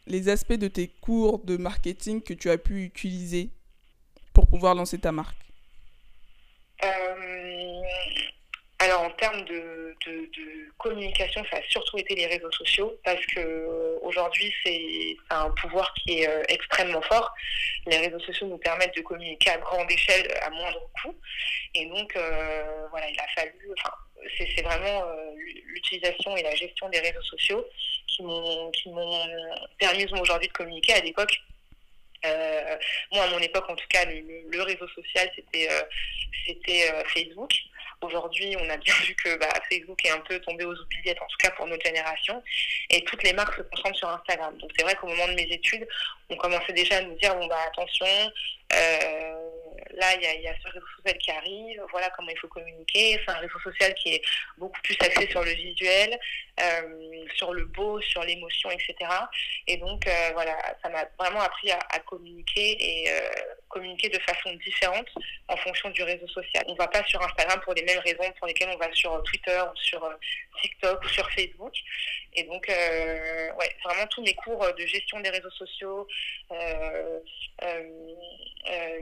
les 0.07 0.29
aspects 0.29 0.53
de 0.53 0.67
tes 0.67 0.87
cours 0.87 1.39
de 1.39 1.57
marketing 1.57 2.21
que 2.21 2.33
tu 2.33 2.49
as 2.49 2.57
pu 2.57 2.83
utiliser 2.83 3.49
pour 4.33 4.47
pouvoir 4.47 4.75
lancer 4.75 4.99
ta 4.99 5.11
marque? 5.11 5.37
Alors 8.81 9.01
en 9.01 9.09
termes 9.11 9.43
de, 9.43 9.95
communication, 10.77 11.43
ça 11.51 11.57
a 11.57 11.61
surtout 11.69 11.97
été 11.97 12.15
les 12.15 12.25
réseaux 12.25 12.51
sociaux 12.53 12.97
parce 13.03 13.23
que 13.25 13.39
euh, 13.39 13.99
aujourd'hui 14.01 14.53
c'est 14.63 15.17
un 15.29 15.49
pouvoir 15.51 15.93
qui 15.93 16.21
est 16.21 16.29
euh, 16.29 16.43
extrêmement 16.47 17.01
fort. 17.01 17.33
Les 17.85 17.97
réseaux 17.97 18.19
sociaux 18.21 18.47
nous 18.47 18.57
permettent 18.57 18.95
de 18.95 19.01
communiquer 19.01 19.49
à 19.49 19.57
grande 19.57 19.91
échelle, 19.91 20.25
à 20.41 20.49
moindre 20.49 20.89
coût, 21.01 21.13
et 21.75 21.85
donc 21.87 22.15
euh, 22.15 22.87
voilà, 22.91 23.09
il 23.09 23.19
a 23.19 23.27
fallu. 23.35 23.69
Enfin, 23.77 23.93
c'est 24.37 24.61
vraiment 24.61 25.03
l'utilisation 25.65 26.35
et 26.37 26.43
la 26.43 26.55
gestion 26.55 26.87
des 26.89 26.99
réseaux 26.99 27.23
sociaux 27.23 27.65
qui 28.07 28.23
m'ont 28.23 28.71
qui 28.71 28.89
m'ont 28.89 29.25
permis 29.77 30.05
aujourd'hui 30.13 30.47
de 30.47 30.53
communiquer. 30.53 30.93
À 30.93 31.01
l'époque, 31.01 31.35
moi, 33.11 33.23
à 33.23 33.29
mon 33.31 33.39
époque, 33.39 33.69
en 33.69 33.75
tout 33.75 33.87
cas, 33.89 34.05
le, 34.05 34.61
réseau 34.61 34.87
social, 34.89 35.29
c'était 35.35 35.69
c'était 36.45 36.93
Facebook. 37.13 37.51
Aujourd'hui, 38.01 38.55
on 38.59 38.69
a 38.69 38.77
bien 38.77 38.93
vu 39.05 39.15
que 39.15 39.37
bah, 39.37 39.49
Facebook 39.69 40.03
est 40.05 40.11
un 40.11 40.19
peu 40.19 40.39
tombé 40.39 40.63
aux 40.65 40.75
oubliettes, 40.75 41.21
en 41.21 41.27
tout 41.27 41.37
cas 41.39 41.51
pour 41.51 41.67
notre 41.67 41.85
génération, 41.85 42.41
et 42.89 43.03
toutes 43.03 43.23
les 43.23 43.33
marques 43.33 43.55
se 43.55 43.61
concentrent 43.61 43.97
sur 43.97 44.09
Instagram. 44.09 44.57
Donc 44.57 44.71
c'est 44.77 44.83
vrai 44.83 44.95
qu'au 44.95 45.07
moment 45.07 45.27
de 45.27 45.33
mes 45.33 45.51
études, 45.51 45.87
on 46.29 46.35
commençait 46.35 46.73
déjà 46.73 46.97
à 46.97 47.01
nous 47.01 47.15
dire 47.15 47.35
bon 47.35 47.47
bah 47.47 47.59
attention, 47.67 48.05
euh, 48.73 49.49
là, 49.99 50.15
il 50.15 50.23
y 50.23 50.27
a, 50.27 50.33
y 50.35 50.47
a, 50.47 50.55
ce 50.63 50.67
réseau 50.69 50.85
social 50.97 51.17
qui 51.17 51.31
arrive, 51.31 51.81
voilà 51.91 52.09
comment 52.11 52.29
il 52.29 52.37
faut 52.37 52.47
communiquer. 52.47 53.19
C'est 53.23 53.31
un 53.31 53.39
réseau 53.39 53.59
social 53.63 53.93
qui 53.95 54.15
est 54.15 54.21
beaucoup 54.57 54.79
plus 54.81 54.97
axé 55.01 55.27
sur 55.29 55.43
le 55.43 55.51
visuel, 55.51 56.17
euh, 56.61 57.25
sur 57.35 57.53
le 57.53 57.65
beau, 57.65 58.01
sur 58.01 58.21
l'émotion, 58.23 58.69
etc. 58.71 58.95
Et 59.67 59.77
donc, 59.77 60.05
euh, 60.07 60.29
voilà, 60.33 60.57
ça 60.81 60.89
m'a 60.89 61.05
vraiment 61.17 61.41
appris 61.41 61.71
à, 61.71 61.99
communiquer 62.05 62.75
et 62.79 63.11
euh, 63.11 63.29
communiquer 63.69 64.09
de 64.09 64.19
façon 64.19 64.51
différente 64.55 65.07
en 65.47 65.55
fonction 65.57 65.89
du 65.91 66.03
réseau 66.03 66.27
social. 66.27 66.63
On 66.67 66.73
ne 66.73 66.77
va 66.77 66.87
pas 66.87 67.03
sur 67.05 67.21
Instagram 67.21 67.59
pour 67.63 67.73
les 67.73 67.83
mêmes 67.83 67.99
raisons 67.99 68.31
pour 68.39 68.47
lesquelles 68.47 68.69
on 68.73 68.77
va 68.77 68.91
sur 68.93 69.21
Twitter 69.23 69.61
ou 69.71 69.77
sur 69.77 70.09
TikTok 70.61 71.03
ou 71.03 71.07
sur 71.07 71.29
Facebook. 71.31 71.73
Et 72.33 72.43
donc, 72.43 72.67
ouais, 72.67 73.75
vraiment 73.83 74.07
tous 74.07 74.21
mes 74.23 74.33
cours 74.33 74.65
de 74.73 74.85
gestion 74.85 75.19
des 75.19 75.29
réseaux 75.29 75.51
sociaux, 75.51 76.07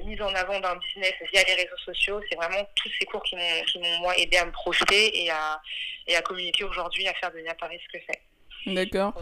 mise 0.03 0.21
en 0.21 0.33
avant 0.35 0.59
d'un 0.59 0.75
business 0.87 1.13
via 1.31 1.43
les 1.43 1.53
réseaux 1.53 1.77
sociaux. 1.85 2.21
C'est 2.29 2.35
vraiment 2.35 2.67
tous 2.75 2.89
ces 2.99 3.05
cours 3.05 3.23
qui 3.23 3.35
m'ont 3.35 3.99
moi 4.01 4.17
aidé 4.17 4.37
à 4.37 4.45
me 4.45 4.51
projeter 4.51 5.23
et 5.23 5.29
à, 5.29 5.61
et 6.07 6.15
à 6.15 6.21
communiquer 6.21 6.63
aujourd'hui, 6.63 7.07
à 7.07 7.13
faire 7.15 7.31
de 7.31 7.59
Paris 7.59 7.79
ce 7.85 7.97
que 7.97 8.03
c'est. 8.07 8.73
D'accord. 8.73 9.13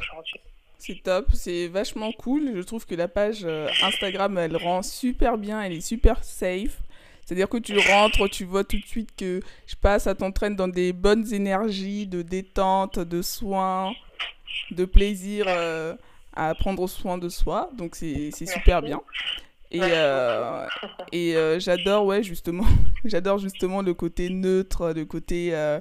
C'est 0.77 1.01
top, 1.01 1.27
c'est 1.33 1.67
vachement 1.67 2.11
cool. 2.11 2.51
Je 2.55 2.61
trouve 2.61 2.85
que 2.85 2.95
la 2.95 3.07
page 3.07 3.39
euh, 3.43 3.67
Instagram, 3.81 4.37
elle 4.37 4.57
rend 4.57 4.83
super 4.83 5.37
bien, 5.37 5.61
elle 5.61 5.73
est 5.73 5.81
super 5.81 6.23
safe. 6.23 6.79
C'est-à-dire 7.25 7.49
que 7.49 7.57
tu 7.57 7.77
rentres, 7.79 8.29
tu 8.29 8.43
vois 8.45 8.63
tout 8.63 8.77
de 8.77 8.85
suite 8.85 9.15
que 9.15 9.39
je 9.65 9.75
passe, 9.75 10.03
ça 10.03 10.13
t'entraîne 10.13 10.55
dans 10.55 10.67
des 10.67 10.93
bonnes 10.93 11.33
énergies 11.33 12.05
de 12.05 12.21
détente, 12.21 12.99
de 12.99 13.21
soins, 13.23 13.93
de 14.69 14.85
plaisir 14.85 15.45
euh, 15.47 15.95
à 16.35 16.53
prendre 16.53 16.87
soin 16.87 17.17
de 17.17 17.29
soi. 17.29 17.69
Donc 17.73 17.95
c'est 17.95 18.31
super 18.31 18.81
bien. 18.81 19.01
Et, 19.71 19.79
euh, 19.81 20.67
et 21.11 21.35
euh, 21.35 21.59
j'adore, 21.59 22.05
ouais, 22.05 22.23
justement, 22.23 22.65
j'adore 23.05 23.39
justement 23.39 23.81
le 23.81 23.93
côté 23.93 24.29
neutre, 24.29 24.93
le 24.93 25.05
côté 25.05 25.55
euh, 25.55 25.79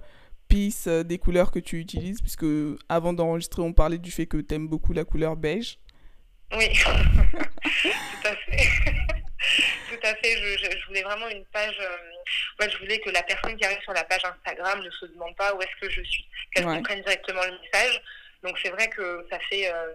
peace 0.49 0.89
des 0.89 1.19
couleurs 1.19 1.51
que 1.51 1.59
tu 1.59 1.79
utilises, 1.79 2.21
puisque 2.21 2.47
avant 2.89 3.13
d'enregistrer, 3.13 3.63
on 3.63 3.73
parlait 3.73 3.99
du 3.99 4.11
fait 4.11 4.27
que 4.27 4.39
tu 4.39 4.55
aimes 4.55 4.69
beaucoup 4.69 4.93
la 4.93 5.05
couleur 5.05 5.37
beige. 5.37 5.79
Oui, 6.57 6.69
tout 6.85 8.29
à 8.29 8.37
fait. 8.37 8.69
tout 9.91 10.01
à 10.03 10.15
fait. 10.15 10.37
Je, 10.37 10.79
je, 10.79 10.87
voulais 10.87 11.03
vraiment 11.03 11.29
une 11.29 11.45
page. 11.47 11.79
moi, 12.59 12.69
je 12.69 12.79
voulais 12.79 12.99
que 12.99 13.11
la 13.11 13.23
personne 13.23 13.57
qui 13.57 13.65
arrive 13.65 13.81
sur 13.83 13.93
la 13.93 14.05
page 14.05 14.23
Instagram 14.25 14.83
ne 14.83 14.91
se 14.91 15.07
demande 15.07 15.35
pas 15.37 15.55
où 15.55 15.61
est-ce 15.61 15.87
que 15.87 15.91
je 15.91 16.03
suis, 16.03 16.25
qu'elle 16.55 16.65
comprenne 16.65 17.03
directement 17.03 17.43
le 17.43 17.59
message. 17.61 18.01
Donc 18.45 18.59
c'est 18.63 18.71
vrai 18.71 18.89
que 18.91 19.27
ça 19.31 19.39
fait, 19.49 19.73
euh, 19.73 19.93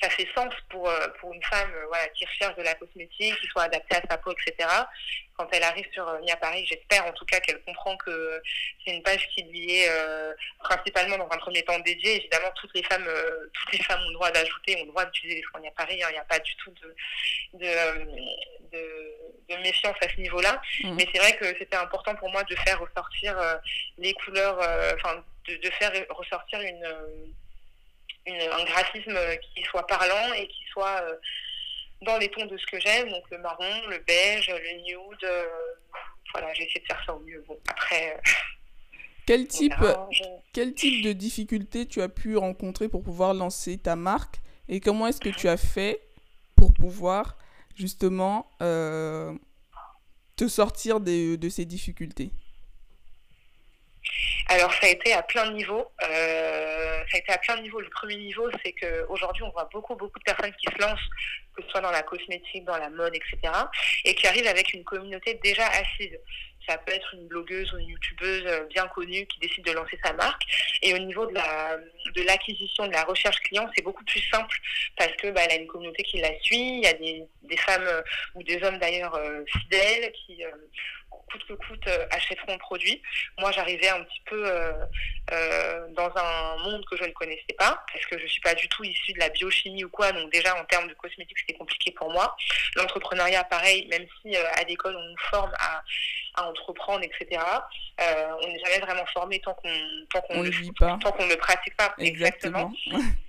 ça 0.00 0.08
fait 0.08 0.28
sens 0.32 0.54
pour, 0.70 0.88
euh, 0.88 1.08
pour 1.18 1.34
une 1.34 1.42
femme 1.42 1.70
euh, 1.74 1.86
voilà, 1.88 2.06
qui 2.10 2.24
recherche 2.24 2.54
de 2.54 2.62
la 2.62 2.74
cosmétique, 2.74 3.34
qui 3.40 3.46
soit 3.48 3.64
adaptée 3.64 3.96
à 3.96 4.02
sa 4.08 4.16
peau, 4.16 4.32
etc. 4.32 4.68
Quand 5.36 5.48
elle 5.50 5.64
arrive 5.64 5.86
sur 5.92 6.06
Mia 6.20 6.36
Paris, 6.36 6.64
j'espère 6.68 7.04
en 7.04 7.12
tout 7.12 7.24
cas 7.24 7.40
qu'elle 7.40 7.60
comprend 7.64 7.96
que 7.96 8.40
c'est 8.84 8.94
une 8.94 9.02
page 9.02 9.28
qui 9.34 9.42
lui 9.42 9.78
est 9.78 9.90
principalement 10.60 11.18
dans 11.18 11.28
un 11.28 11.38
premier 11.38 11.64
temps 11.64 11.80
dédiée. 11.80 12.18
Évidemment, 12.18 12.52
toutes 12.54 12.72
les 12.76 12.84
femmes, 12.84 13.08
toutes 13.52 13.72
les 13.72 13.82
femmes 13.82 14.00
ont 14.04 14.08
le 14.08 14.14
droit 14.14 14.30
d'ajouter, 14.30 14.76
ont 14.76 14.84
le 14.84 14.90
droit 14.90 15.04
d'utiliser 15.06 15.40
les 15.40 15.42
soins 15.42 15.60
Mia 15.60 15.72
Paris. 15.72 16.00
Hein. 16.00 16.06
Il 16.10 16.12
n'y 16.12 16.18
a 16.18 16.24
pas 16.24 16.38
du 16.38 16.54
tout 16.54 16.70
de, 16.70 16.94
de, 17.54 18.78
de, 19.48 19.56
méfiance 19.56 19.96
à 20.00 20.08
ce 20.08 20.20
niveau-là. 20.20 20.62
Mmh. 20.84 20.94
Mais 20.94 21.08
c'est 21.12 21.18
vrai 21.18 21.36
que 21.36 21.46
c'était 21.58 21.74
important 21.74 22.14
pour 22.14 22.30
moi 22.30 22.44
de 22.44 22.54
faire 22.54 22.78
ressortir 22.78 23.36
les 23.98 24.14
couleurs, 24.14 24.58
enfin 24.94 25.24
de, 25.48 25.56
de, 25.56 25.70
faire 25.70 25.90
ressortir 26.10 26.60
une 26.60 27.34
un 28.26 28.64
graphisme 28.64 29.18
qui 29.42 29.62
soit 29.64 29.86
parlant 29.86 30.32
et 30.34 30.46
qui 30.48 30.64
soit 30.72 31.02
euh, 31.02 31.16
dans 32.02 32.18
les 32.18 32.30
tons 32.30 32.46
de 32.46 32.56
ce 32.56 32.66
que 32.66 32.80
j'aime, 32.80 33.10
donc 33.10 33.24
le 33.30 33.38
marron, 33.38 33.86
le 33.88 33.98
beige, 33.98 34.48
le 34.48 34.82
nude. 34.82 35.24
Euh, 35.24 35.46
voilà, 36.32 36.52
j'ai 36.54 36.64
essayé 36.64 36.80
de 36.80 36.86
faire 36.86 37.02
ça 37.06 37.14
au 37.14 37.20
mieux. 37.20 37.44
Bon, 37.46 37.58
après. 37.68 38.16
Euh, 38.16 38.30
quel 39.26 39.46
type, 39.46 39.72
quel 40.52 40.74
type 40.74 41.02
de 41.02 41.12
difficultés 41.12 41.86
tu 41.86 42.02
as 42.02 42.10
pu 42.10 42.36
rencontrer 42.36 42.88
pour 42.88 43.02
pouvoir 43.02 43.32
lancer 43.32 43.78
ta 43.78 43.96
marque 43.96 44.40
et 44.68 44.80
comment 44.80 45.06
est-ce 45.06 45.20
que 45.20 45.30
tu 45.30 45.48
as 45.48 45.56
fait 45.56 45.98
pour 46.56 46.74
pouvoir 46.74 47.38
justement 47.74 48.50
te 48.60 49.38
sortir 50.46 51.00
de, 51.00 51.36
de 51.36 51.48
ces 51.48 51.64
difficultés? 51.64 52.32
Alors 54.46 54.72
ça 54.74 54.86
a 54.86 54.90
été 54.90 55.12
à 55.12 55.22
plein 55.22 55.46
de 55.46 55.52
niveaux. 55.52 55.90
Euh, 56.02 57.02
ça 57.10 57.16
a 57.16 57.18
été 57.18 57.32
à 57.32 57.38
plein 57.38 57.56
de 57.56 57.62
niveaux. 57.62 57.80
Le 57.80 57.88
premier 57.88 58.16
niveau, 58.16 58.50
c'est 58.64 58.72
qu'aujourd'hui, 58.72 59.42
on 59.42 59.50
voit 59.50 59.68
beaucoup, 59.72 59.94
beaucoup 59.96 60.18
de 60.18 60.24
personnes 60.24 60.52
qui 60.54 60.66
se 60.74 60.80
lancent, 60.80 61.08
que 61.56 61.62
ce 61.62 61.68
soit 61.70 61.80
dans 61.80 61.90
la 61.90 62.02
cosmétique, 62.02 62.64
dans 62.64 62.76
la 62.76 62.90
mode, 62.90 63.14
etc., 63.14 63.52
et 64.04 64.14
qui 64.14 64.26
arrivent 64.26 64.46
avec 64.46 64.72
une 64.74 64.84
communauté 64.84 65.34
déjà 65.42 65.66
assise. 65.68 66.18
Ça 66.68 66.78
peut 66.78 66.92
être 66.92 67.12
une 67.12 67.28
blogueuse 67.28 67.70
ou 67.74 67.78
une 67.78 67.88
youtubeuse 67.88 68.44
euh, 68.46 68.64
bien 68.70 68.86
connue 68.88 69.26
qui 69.26 69.38
décide 69.38 69.66
de 69.66 69.72
lancer 69.72 69.98
sa 70.02 70.14
marque. 70.14 70.42
Et 70.80 70.94
au 70.94 70.98
niveau 70.98 71.26
de 71.26 71.34
la 71.34 71.76
de 72.14 72.22
l'acquisition, 72.22 72.86
de 72.86 72.92
la 72.92 73.04
recherche 73.04 73.38
client, 73.40 73.68
c'est 73.74 73.82
beaucoup 73.82 74.04
plus 74.04 74.22
simple 74.30 74.56
parce 74.96 75.12
que 75.16 75.30
bah, 75.30 75.42
elle 75.44 75.58
a 75.58 75.60
une 75.60 75.66
communauté 75.66 76.02
qui 76.04 76.18
la 76.18 76.30
suit. 76.40 76.78
Il 76.78 76.84
y 76.84 76.86
a 76.86 76.94
des, 76.94 77.24
des 77.42 77.56
femmes 77.58 77.86
euh, 77.86 78.00
ou 78.34 78.42
des 78.42 78.62
hommes 78.62 78.78
d'ailleurs 78.78 79.18
fidèles 79.46 80.10
qui 80.12 80.42
coûte 81.30 81.44
que 81.46 81.52
coûte 81.54 81.86
euh, 81.88 82.06
achèteront 82.10 82.52
le 82.52 82.58
produit. 82.58 83.00
Moi, 83.38 83.50
j'arrivais 83.52 83.88
un 83.88 84.02
petit 84.04 84.20
peu 84.26 84.46
euh, 84.46 84.72
euh, 85.32 85.88
dans 85.90 86.12
un 86.16 86.56
monde 86.58 86.84
que 86.86 86.96
je 86.96 87.04
ne 87.04 87.12
connaissais 87.12 87.54
pas, 87.58 87.84
parce 87.92 88.06
que 88.06 88.18
je 88.18 88.24
ne 88.24 88.28
suis 88.28 88.40
pas 88.40 88.54
du 88.54 88.68
tout 88.68 88.84
issue 88.84 89.12
de 89.12 89.18
la 89.18 89.28
biochimie 89.28 89.84
ou 89.84 89.88
quoi, 89.88 90.12
donc 90.12 90.30
déjà 90.32 90.56
en 90.58 90.64
termes 90.64 90.88
de 90.88 90.94
cosmétique, 90.94 91.38
c'était 91.38 91.58
compliqué 91.58 91.90
pour 91.92 92.10
moi. 92.10 92.36
L'entrepreneuriat, 92.76 93.44
pareil, 93.44 93.86
même 93.88 94.06
si 94.22 94.36
à 94.36 94.62
l'école, 94.64 94.96
on 94.96 95.02
nous 95.02 95.18
forme 95.30 95.52
à, 95.58 95.82
à 96.34 96.44
entreprendre, 96.44 97.04
etc., 97.04 97.42
on 97.98 98.48
n'est 98.48 98.58
jamais 98.58 98.80
vraiment 98.80 99.06
formé 99.12 99.40
tant 99.40 99.54
qu'on 99.54 99.70
tant 100.10 100.20
qu'on 100.22 100.42
ne 100.42 101.30
le 101.30 101.36
pratique 101.36 101.76
pas. 101.76 101.94
Exactement. 101.98 102.72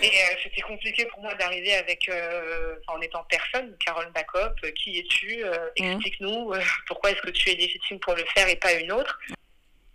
Et 0.00 0.06
euh, 0.06 0.34
c'était 0.42 0.62
compliqué 0.62 1.04
pour 1.06 1.20
moi 1.20 1.34
d'arriver 1.34 1.74
avec, 1.74 2.08
euh, 2.08 2.76
en 2.86 3.00
étant 3.00 3.24
personne, 3.28 3.76
Carole 3.84 4.10
Backup, 4.12 4.54
euh, 4.64 4.70
qui 4.70 4.98
es-tu 4.98 5.44
mmh. 5.44 5.84
Explique-nous 5.84 6.52
pourquoi 6.86 7.10
est-ce 7.10 7.20
que 7.20 7.30
tu 7.30 7.50
es 7.50 7.54
légitime 7.54 7.98
pour 8.00 8.14
le 8.14 8.24
faire 8.34 8.48
et 8.48 8.56
pas 8.56 8.72
une 8.72 8.92
autre. 8.92 9.18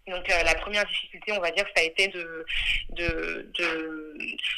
Donc 0.08 0.28
la 0.28 0.56
première 0.56 0.86
difficulté, 0.86 1.32
on 1.34 1.40
va 1.42 1.52
dire, 1.52 1.66
ça 1.76 1.82
a 1.82 1.86
été 1.86 2.08
de, 2.08 2.46
de, 2.92 3.52
de, 3.58 4.18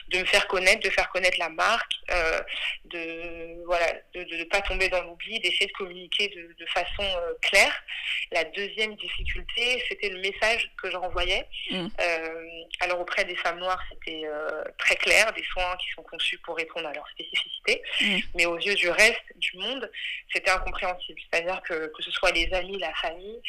de 0.09 0.19
me 0.19 0.25
faire 0.25 0.47
connaître, 0.47 0.81
de 0.81 0.89
faire 0.89 1.09
connaître 1.09 1.39
la 1.39 1.49
marque, 1.49 1.91
euh, 2.11 2.39
de 2.85 3.65
voilà, 3.65 3.87
de 4.13 4.23
ne 4.23 4.43
pas 4.45 4.61
tomber 4.61 4.89
dans 4.89 5.01
l'oubli, 5.01 5.39
d'essayer 5.39 5.67
de 5.67 5.71
communiquer 5.73 6.27
de, 6.29 6.53
de 6.57 6.65
façon 6.67 7.03
euh, 7.03 7.33
claire. 7.41 7.73
La 8.31 8.43
deuxième 8.43 8.95
difficulté, 8.95 9.83
c'était 9.89 10.09
le 10.09 10.21
message 10.21 10.69
que 10.81 10.91
je 10.91 10.97
renvoyais. 10.97 11.47
Mmh. 11.71 11.87
Euh, 11.99 12.63
alors 12.81 12.99
auprès 12.99 13.25
des 13.25 13.35
femmes 13.35 13.59
noires, 13.59 13.83
c'était 13.91 14.23
très 14.77 14.95
clair, 14.95 15.33
des 15.33 15.43
soins 15.45 15.75
qui 15.77 15.89
sont 15.95 16.03
conçus 16.03 16.37
pour 16.39 16.57
répondre 16.57 16.87
à 16.87 16.93
leurs 16.93 17.09
spécificités, 17.09 17.81
mmh. 18.01 18.17
mais 18.35 18.45
aux 18.45 18.57
yeux 18.57 18.75
du 18.75 18.89
reste 18.89 19.23
du 19.35 19.57
monde, 19.57 19.89
c'était 20.31 20.51
incompréhensible. 20.51 21.19
C'est-à-dire 21.31 21.61
que 21.63 21.87
que 21.87 22.03
ce 22.03 22.11
soit 22.11 22.31
les 22.31 22.51
amis, 22.53 22.77
la 22.77 22.93
famille, 22.93 23.41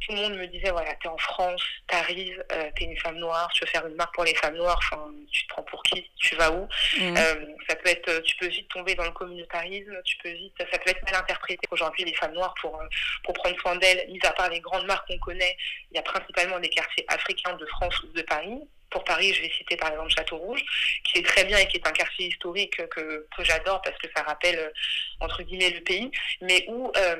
tout 0.00 0.12
le 0.12 0.18
monde 0.18 0.36
me 0.36 0.46
disait 0.46 0.70
voilà, 0.70 0.94
t'es 0.94 1.08
en 1.08 1.18
France, 1.18 1.62
t'arrives, 1.86 2.42
euh, 2.52 2.70
t'es 2.76 2.84
une 2.84 2.96
femme 2.98 3.16
noire, 3.16 3.50
tu 3.52 3.60
veux 3.60 3.70
faire 3.70 3.86
une 3.86 3.94
marque 3.94 4.14
pour 4.14 4.24
les 4.24 4.34
femmes 4.34 4.56
noires, 4.56 4.78
enfin, 4.82 5.10
tu 5.30 5.42
te 5.46 5.48
prends 5.48 5.62
pour 5.62 5.82
qui, 5.82 6.10
tu 6.16 6.34
vas 6.36 6.50
où 6.50 6.64
mm. 6.98 7.16
euh, 7.16 7.46
Ça 7.68 7.76
peut 7.76 7.88
être, 7.88 8.22
tu 8.22 8.36
peux 8.36 8.48
vite 8.48 8.68
tomber 8.68 8.94
dans 8.94 9.04
le 9.04 9.10
communautarisme, 9.10 10.00
tu 10.04 10.16
peux 10.18 10.30
vite, 10.30 10.54
ça 10.58 10.78
peut 10.78 10.90
être 10.90 11.02
mal 11.04 11.20
interprété. 11.20 11.60
Aujourd'hui, 11.70 12.04
les 12.04 12.14
femmes 12.14 12.34
noires, 12.34 12.54
pour, 12.60 12.80
euh, 12.80 12.86
pour 13.24 13.34
prendre 13.34 13.58
soin 13.60 13.76
d'elles, 13.76 14.06
mis 14.08 14.20
à 14.24 14.32
part 14.32 14.48
les 14.48 14.60
grandes 14.60 14.86
marques 14.86 15.06
qu'on 15.08 15.18
connaît, 15.18 15.56
il 15.90 15.96
y 15.96 15.98
a 15.98 16.02
principalement 16.02 16.58
des 16.58 16.68
quartiers 16.68 17.04
africains 17.08 17.56
de 17.56 17.66
France 17.66 18.00
ou 18.02 18.06
de 18.08 18.22
Paris 18.22 18.60
pour 18.90 19.04
Paris, 19.04 19.32
je 19.32 19.42
vais 19.42 19.50
citer 19.50 19.76
par 19.76 19.92
exemple 19.92 20.10
Château 20.10 20.36
Rouge, 20.36 20.60
qui 21.04 21.18
est 21.18 21.22
très 21.24 21.44
bien 21.44 21.58
et 21.58 21.68
qui 21.68 21.76
est 21.76 21.86
un 21.86 21.92
quartier 21.92 22.26
historique 22.26 22.76
que, 22.88 23.26
que 23.36 23.44
j'adore 23.44 23.80
parce 23.82 23.96
que 23.98 24.08
ça 24.16 24.24
rappelle, 24.24 24.72
entre 25.20 25.44
guillemets, 25.44 25.70
le 25.70 25.80
pays, 25.80 26.10
mais 26.40 26.64
où 26.66 26.90
euh, 26.96 27.16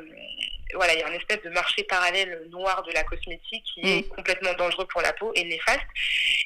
voilà, 0.75 0.95
il 0.95 1.01
y 1.01 1.03
a 1.03 1.09
un 1.09 1.13
espèce 1.13 1.43
de 1.43 1.51
marché 1.51 1.85
parallèle 1.85 2.43
noir 2.51 2.83
de 2.83 2.93
la 2.93 3.05
cosmétique 3.05 3.65
qui 3.75 3.81
est 3.81 4.07
mm. 4.07 4.09
complètement 4.09 4.55
dangereux 4.55 4.87
pour 4.87 5.03
la 5.03 5.13
peau 5.13 5.33
et 5.35 5.45
néfaste. 5.45 5.87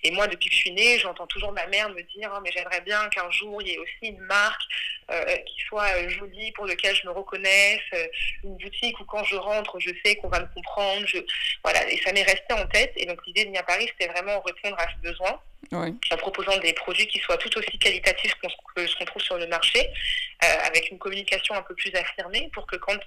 Et 0.03 0.11
moi, 0.11 0.27
depuis 0.27 0.49
que 0.49 0.55
je 0.55 0.61
suis 0.61 0.73
née, 0.73 0.99
j'entends 0.99 1.27
toujours 1.27 1.53
ma 1.53 1.67
mère 1.67 1.89
me 1.91 2.03
dire 2.17 2.33
oh, 2.35 2.41
mais 2.43 2.51
j'aimerais 2.53 2.81
bien 2.83 3.09
qu'un 3.09 3.31
jour 3.31 3.63
il 3.63 3.69
y 3.69 3.73
ait 3.73 3.79
aussi 3.79 4.13
une 4.13 4.21
marque 4.21 4.63
euh, 5.11 5.37
qui 5.47 5.61
soit 5.69 5.87
euh, 5.97 6.09
jolie, 6.09 6.53
pour 6.53 6.67
lequel 6.67 6.95
je 6.95 7.07
me 7.07 7.13
reconnaisse, 7.13 7.81
euh, 7.93 8.07
une 8.45 8.57
boutique 8.57 8.99
où 9.01 9.05
quand 9.05 9.25
je 9.25 9.37
rentre, 9.37 9.79
je 9.79 9.91
sais 10.05 10.17
qu'on 10.17 10.29
va 10.29 10.41
me 10.41 10.47
comprendre. 10.55 11.07
Je... 11.07 11.19
Voilà, 11.63 11.89
et 11.91 11.99
ça 11.99 12.13
m'est 12.13 12.23
resté 12.23 12.53
en 12.53 12.67
tête. 12.67 12.93
Et 12.97 13.07
donc 13.07 13.19
l'idée 13.27 13.45
de 13.45 13.51
Nia 13.51 13.63
Paris, 13.63 13.89
c'était 13.93 14.11
vraiment 14.11 14.41
répondre 14.41 14.77
à 14.79 14.87
ce 14.91 14.97
besoin. 15.09 15.41
En 15.73 16.17
proposant 16.17 16.57
des 16.59 16.73
produits 16.73 17.07
qui 17.07 17.19
soient 17.19 17.37
tout 17.37 17.57
aussi 17.59 17.79
qualitatifs 17.79 18.35
que 18.75 18.87
ce 18.87 18.97
qu'on 18.97 19.05
trouve 19.05 19.23
sur 19.23 19.39
le 19.39 19.47
marché, 19.47 19.89
avec 20.41 20.91
une 20.91 20.99
communication 20.99 21.55
un 21.55 21.63
peu 21.63 21.75
plus 21.75 21.95
affirmée 21.95 22.51
pour 22.53 22.67
que 22.67 22.77
quand 22.77 22.99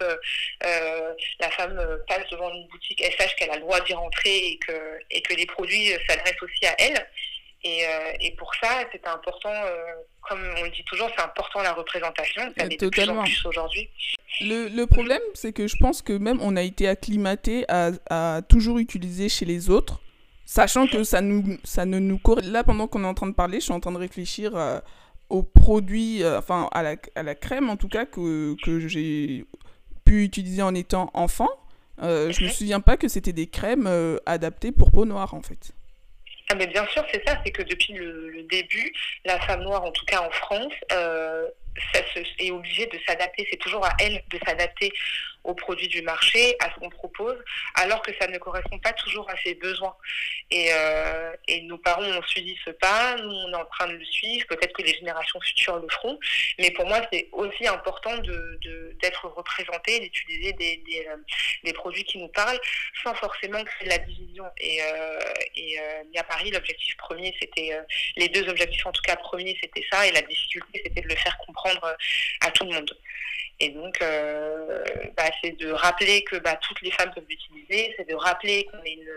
la 0.62 1.52
femme 1.52 1.80
passe 2.08 2.28
devant 2.32 2.50
une 2.54 2.68
boutique, 2.68 3.02
elle 3.02 3.14
sache 3.14 3.36
qu'elle 3.36 3.52
a 3.52 3.56
le 3.56 3.62
droit 3.62 3.80
d'y 3.82 3.94
rentrer 3.94 4.38
et 4.38 4.58
que, 4.58 5.00
et 5.12 5.22
que 5.22 5.34
les 5.34 5.46
produits 5.46 5.92
s'adressent 6.08 6.42
aussi 6.42 6.66
à 6.66 6.76
elle. 6.80 7.08
Et, 7.64 7.84
et 8.22 8.32
pour 8.32 8.54
ça, 8.56 8.84
c'était 8.92 9.10
important 9.10 9.54
comme 10.28 10.54
on 10.58 10.64
le 10.64 10.70
dit 10.70 10.84
toujours, 10.84 11.10
c'est 11.16 11.24
important 11.24 11.62
la 11.62 11.74
représentation, 11.74 12.54
ça 12.58 12.66
l'est 12.66 12.80
de 12.80 12.90
plus 12.90 13.10
en 13.10 13.24
plus 13.24 13.46
aujourd'hui. 13.46 13.90
Le, 14.42 14.68
le 14.68 14.86
problème, 14.86 15.22
c'est 15.34 15.54
que 15.54 15.68
je 15.68 15.78
pense 15.78 16.02
que 16.02 16.14
même 16.14 16.40
on 16.42 16.56
a 16.56 16.62
été 16.62 16.88
acclimaté 16.88 17.66
à, 17.70 17.92
à 18.10 18.42
toujours 18.42 18.78
utiliser 18.78 19.30
chez 19.30 19.46
les 19.46 19.70
autres, 19.70 20.02
sachant 20.48 20.88
que 20.88 21.04
ça, 21.04 21.22
nous, 21.22 21.60
ça 21.64 21.86
ne 21.86 22.00
nous 22.00 22.18
correspond. 22.18 22.52
Là, 22.52 22.64
pendant 22.64 22.88
qu'on 22.88 23.04
est 23.04 23.08
en 23.08 23.14
train 23.14 23.28
de 23.28 23.36
parler, 23.36 23.60
je 23.60 23.66
suis 23.66 23.74
en 23.74 23.80
train 23.80 23.92
de 23.92 23.98
réfléchir 23.98 24.56
euh, 24.56 24.80
aux 25.30 25.44
produits, 25.44 26.24
euh, 26.24 26.40
enfin 26.40 26.70
à 26.72 26.82
la, 26.82 26.96
à 27.16 27.22
la 27.22 27.36
crème 27.36 27.70
en 27.70 27.78
tout 27.78 27.90
cas, 27.90 28.06
que, 28.06 28.56
que 28.64 28.88
j'ai 28.88 29.46
pu 30.06 30.24
utiliser 30.24 30.64
en 30.64 30.74
étant 30.74 31.12
enfant. 31.14 31.50
Euh, 32.02 32.32
je 32.32 32.44
me 32.44 32.50
souviens 32.50 32.80
pas 32.80 32.96
que 32.96 33.08
c'était 33.08 33.34
des 33.34 33.48
crèmes 33.48 33.88
euh, 33.88 34.18
adaptées 34.26 34.72
pour 34.72 34.92
peau 34.92 35.06
noire 35.06 35.34
en 35.34 35.42
fait. 35.42 35.74
Ah 36.50 36.56
mais 36.56 36.68
bien 36.68 36.86
sûr, 36.88 37.04
c'est 37.12 37.28
ça, 37.28 37.38
c'est 37.44 37.52
que 37.52 37.64
depuis 37.64 37.94
le, 37.94 38.30
le, 38.30 38.44
début, 38.44 38.94
la 39.26 39.38
femme 39.42 39.64
noire, 39.64 39.84
en 39.84 39.92
tout 39.92 40.06
cas 40.06 40.22
en 40.22 40.32
France, 40.32 40.72
euh, 40.94 41.46
ça 41.94 42.00
se, 42.14 42.20
est 42.40 42.52
obligée 42.52 42.86
de 42.86 42.98
s'adapter. 43.06 43.46
C'est 43.52 43.58
toujours 43.58 43.86
à 43.86 43.92
elle 44.00 44.24
de 44.30 44.40
s'adapter 44.46 44.94
aux 45.48 45.56
produits 45.56 45.88
du 45.88 46.02
marché, 46.02 46.56
à 46.60 46.70
ce 46.70 46.80
qu'on 46.80 46.90
propose, 46.90 47.38
alors 47.76 48.02
que 48.02 48.12
ça 48.20 48.28
ne 48.28 48.38
correspond 48.38 48.78
pas 48.80 48.92
toujours 48.94 49.28
à 49.30 49.36
ses 49.44 49.56
besoins. 49.56 49.96
Et, 50.52 50.70
euh, 50.74 51.34
et 51.48 51.62
nos 51.62 51.78
parents 51.78 52.04
ont 52.04 52.24
suivi 52.24 52.56
ce 52.66 52.72
pas, 52.72 53.16
nous 53.16 53.32
on 53.32 53.52
est 53.54 53.56
en 53.56 53.66
train 53.66 53.88
de 53.88 53.94
le 53.94 54.06
suivre, 54.06 54.46
peut-être 54.48 54.74
que 54.74 54.84
les 54.84 54.94
générations 54.94 55.40
futures 55.40 55.80
le 55.80 55.88
feront, 55.90 56.20
mais 56.60 56.70
pour 56.72 56.86
moi 56.86 57.02
c'est 57.12 57.30
aussi 57.32 57.66
important 57.66 58.18
de, 58.18 58.60
d'être 59.02 59.28
de, 59.28 59.34
représenté, 59.34 60.02
d'utiliser 60.02 60.52
des, 60.54 60.82
euh, 61.10 61.16
des, 61.64 61.74
produits 61.74 62.04
qui 62.04 62.18
nous 62.18 62.28
parlent, 62.28 62.60
sans 63.04 63.16
forcément 63.16 63.64
créer 63.64 63.88
la 63.88 64.00
division. 64.00 64.46
Et, 64.60 64.82
euh, 64.82 65.20
à 66.18 66.24
Paris, 66.24 66.50
l'objectif 66.50 66.98
premier, 66.98 67.34
c'était, 67.40 67.78
les 68.16 68.28
deux 68.30 68.50
objectifs 68.50 68.86
en 68.88 68.92
tout 68.92 69.04
cas 69.04 69.16
premiers, 69.16 69.56
c'était 69.62 69.86
ça, 69.92 70.08
et 70.08 70.12
la 70.12 70.24
difficulté, 70.24 70.82
c'était 70.84 71.02
de 71.02 71.08
le 71.08 71.16
faire 71.16 71.38
comprendre 71.38 71.96
à 72.42 72.50
tout 72.50 72.66
le 72.66 72.74
monde. 72.74 72.92
Et 73.60 73.70
donc, 73.70 74.00
euh, 74.02 74.84
bah, 75.16 75.30
c'est 75.42 75.58
de 75.58 75.72
rappeler 75.72 76.24
que 76.24 76.36
bah, 76.38 76.56
toutes 76.58 76.82
les 76.82 76.92
femmes 76.92 77.12
peuvent 77.14 77.26
l'utiliser, 77.28 77.94
c'est 77.98 78.08
de 78.08 78.14
rappeler 78.14 78.66
qu'on 78.66 78.84
est 78.84 78.94
une, 78.94 79.10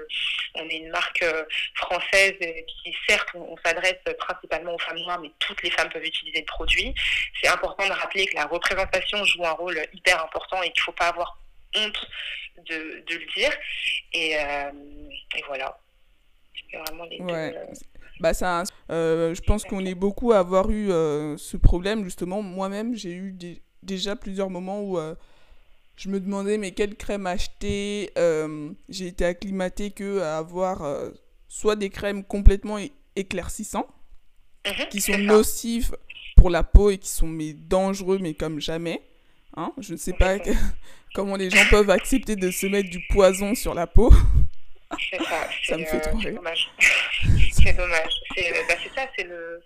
on 0.54 0.68
est 0.68 0.78
une 0.78 0.90
marque 0.90 1.22
euh, 1.22 1.44
française 1.74 2.34
qui, 2.38 2.96
certes, 3.06 3.28
on, 3.34 3.52
on 3.52 3.56
s'adresse 3.62 3.98
principalement 4.18 4.74
aux 4.74 4.78
femmes 4.78 4.98
noires, 5.00 5.20
mais 5.20 5.30
toutes 5.40 5.62
les 5.62 5.70
femmes 5.70 5.90
peuvent 5.90 6.04
utiliser 6.04 6.38
le 6.40 6.46
produit. 6.46 6.94
C'est 7.42 7.48
important 7.48 7.86
de 7.86 7.92
rappeler 7.92 8.26
que 8.26 8.34
la 8.34 8.46
représentation 8.46 9.22
joue 9.24 9.44
un 9.44 9.52
rôle 9.52 9.78
hyper 9.92 10.24
important 10.24 10.62
et 10.62 10.70
qu'il 10.70 10.80
ne 10.80 10.84
faut 10.84 10.92
pas 10.92 11.08
avoir 11.08 11.38
honte 11.76 12.08
de, 12.66 13.04
de 13.06 13.14
le 13.16 13.26
dire. 13.36 13.52
Et, 14.14 14.38
euh, 14.38 14.70
et 15.36 15.42
voilà. 15.46 15.78
C'est 16.70 16.78
vraiment 16.78 17.04
les 17.04 17.20
ouais. 17.20 17.50
deux, 17.50 17.56
euh... 17.56 17.66
Bah 18.20 18.34
ça, 18.34 18.64
euh, 18.90 19.34
je 19.34 19.40
pense 19.40 19.64
qu'on 19.64 19.84
est 19.86 19.94
beaucoup 19.94 20.32
à 20.32 20.40
avoir 20.40 20.70
eu 20.70 20.90
euh, 20.90 21.38
ce 21.38 21.56
problème 21.56 22.04
justement. 22.04 22.42
Moi-même, 22.42 22.94
j'ai 22.94 23.12
eu 23.12 23.32
des, 23.32 23.62
déjà 23.82 24.16
plusieurs 24.16 24.50
moments 24.50 24.82
où 24.82 24.98
euh, 24.98 25.14
je 25.96 26.08
me 26.08 26.20
demandais 26.20 26.58
mais 26.58 26.72
quelle 26.72 26.96
crème 26.96 27.26
acheter. 27.26 28.10
Euh, 28.18 28.70
j'ai 28.88 29.06
été 29.08 29.24
acclimatée 29.24 29.90
que 29.90 30.20
à 30.20 30.38
avoir 30.38 30.82
euh, 30.82 31.10
soit 31.48 31.76
des 31.76 31.90
crèmes 31.90 32.24
complètement 32.24 32.78
éclaircissants, 33.16 33.86
Mhm, 34.66 34.72
mmh, 34.72 34.88
qui 34.90 35.00
sont 35.00 35.18
nocifs 35.18 35.92
pour 36.36 36.50
la 36.50 36.62
peau 36.62 36.90
et 36.90 36.98
qui 36.98 37.08
sont 37.08 37.26
mais 37.26 37.52
dangereux 37.54 38.18
mais 38.20 38.34
comme 38.34 38.60
jamais. 38.60 39.02
Hein 39.56 39.72
je 39.78 39.92
ne 39.92 39.98
sais 39.98 40.12
pas 40.12 40.38
que, 40.38 40.50
comment 41.14 41.36
les 41.36 41.50
gens 41.50 41.64
peuvent 41.70 41.90
accepter 41.90 42.36
de 42.36 42.50
se 42.50 42.66
mettre 42.66 42.88
du 42.90 43.00
poison 43.08 43.54
sur 43.54 43.74
la 43.74 43.86
peau. 43.86 44.12
Ça, 44.90 45.18
ça 45.64 45.76
me 45.76 45.84
fait 45.84 46.00
trop 46.00 46.18
rire. 46.18 46.40
C'est 47.62 47.76
dommage. 47.76 48.12
C'est 48.34 48.50
bah, 48.68 48.74
ça, 48.94 49.08
c'est 49.16 49.24
le, 49.24 49.62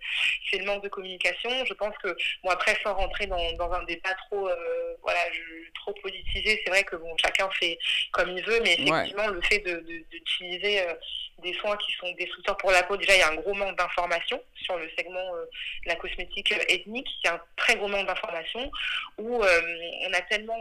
le 0.59 0.65
manque 0.65 0.83
de 0.83 0.89
communication. 0.89 1.51
Je 1.65 1.75
pense 1.75 1.97
que, 1.99 2.17
bon, 2.43 2.51
après, 2.51 2.77
sans 2.83 2.95
rentrer 2.95 3.27
dans, 3.27 3.53
dans 3.55 3.73
un 3.73 3.85
débat 3.85 4.15
trop, 4.27 4.49
euh, 4.49 4.97
voilà, 5.03 5.21
je, 5.33 5.71
trop 5.75 5.93
politisé, 6.03 6.61
c'est 6.65 6.71
vrai 6.71 6.85
que 6.85 6.97
bon, 6.97 7.15
chacun 7.19 7.49
fait 7.51 7.79
comme 8.13 8.31
il 8.31 8.45
veut, 8.45 8.61
mais 8.63 8.75
effectivement, 8.75 9.27
ouais. 9.27 9.33
le 9.33 9.43
fait 9.43 9.65
d'utiliser 10.11 10.81
euh, 10.83 10.95
des 11.43 11.53
soins 11.55 11.77
qui 11.77 11.93
sont 11.93 12.11
destructeurs 12.13 12.57
pour 12.57 12.71
la 12.71 12.83
peau, 12.83 12.97
déjà, 12.97 13.15
il 13.15 13.19
y 13.19 13.23
a 13.23 13.31
un 13.31 13.37
gros 13.37 13.55
manque 13.55 13.77
d'informations 13.77 14.41
sur 14.55 14.77
le 14.79 14.89
segment 14.97 15.35
euh, 15.35 15.45
de 15.85 15.89
la 15.89 15.97
cosmétique 15.97 16.53
ethnique. 16.69 17.09
Il 17.23 17.27
y 17.27 17.29
a 17.29 17.35
un 17.35 17.41
très 17.57 17.77
gros 17.77 17.89
manque 17.89 18.07
d'informations 18.07 18.71
où 19.19 19.43
euh, 19.43 19.61
on 20.09 20.13
a 20.13 20.21
tellement, 20.23 20.59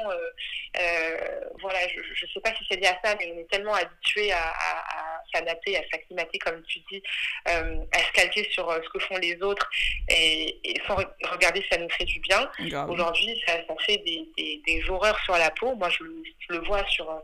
voilà, 1.62 1.80
je 1.88 2.26
ne 2.26 2.32
sais 2.32 2.40
pas 2.40 2.54
si 2.56 2.66
c'est 2.70 2.78
lié 2.78 2.88
à 2.88 3.00
ça, 3.04 3.16
mais 3.20 3.32
on 3.36 3.40
est 3.40 3.50
tellement 3.50 3.74
habitué 3.74 4.32
à, 4.32 4.42
à, 4.42 4.80
à 4.80 5.14
s'adapter, 5.34 5.78
à 5.78 5.82
s'acclimater, 5.92 6.40
comme 6.40 6.62
tu 6.64 6.80
dis, 6.92 7.02
euh, 7.48 7.78
à 7.92 8.00
se 8.00 8.12
calquer 8.14 8.48
sur 8.52 8.70
euh, 8.70 8.80
ce 8.84 8.90
que 8.90 9.00
font 9.00 9.18
les 9.18 9.42
autres 9.42 9.70
et, 10.10 10.60
et, 10.64 10.80
sans 10.88 10.96
regarder 11.32 11.62
si 11.62 11.68
ça 11.72 11.78
nous 11.78 11.90
fait 11.90 12.06
du 12.06 12.20
bien. 12.20 12.50
Aujourd'hui, 12.88 13.42
ça, 13.46 13.54
ça, 13.68 13.74
fait 13.86 13.98
des, 14.00 14.28
des, 14.38 14.62
des, 14.66 14.90
horreurs 14.90 15.20
sur 15.24 15.38
la 15.38 15.50
peau. 15.52 15.76
Moi, 15.76 15.90
je, 15.90 16.04
je 16.40 16.54
le 16.54 16.60
vois 16.66 16.86
sur, 16.88 17.22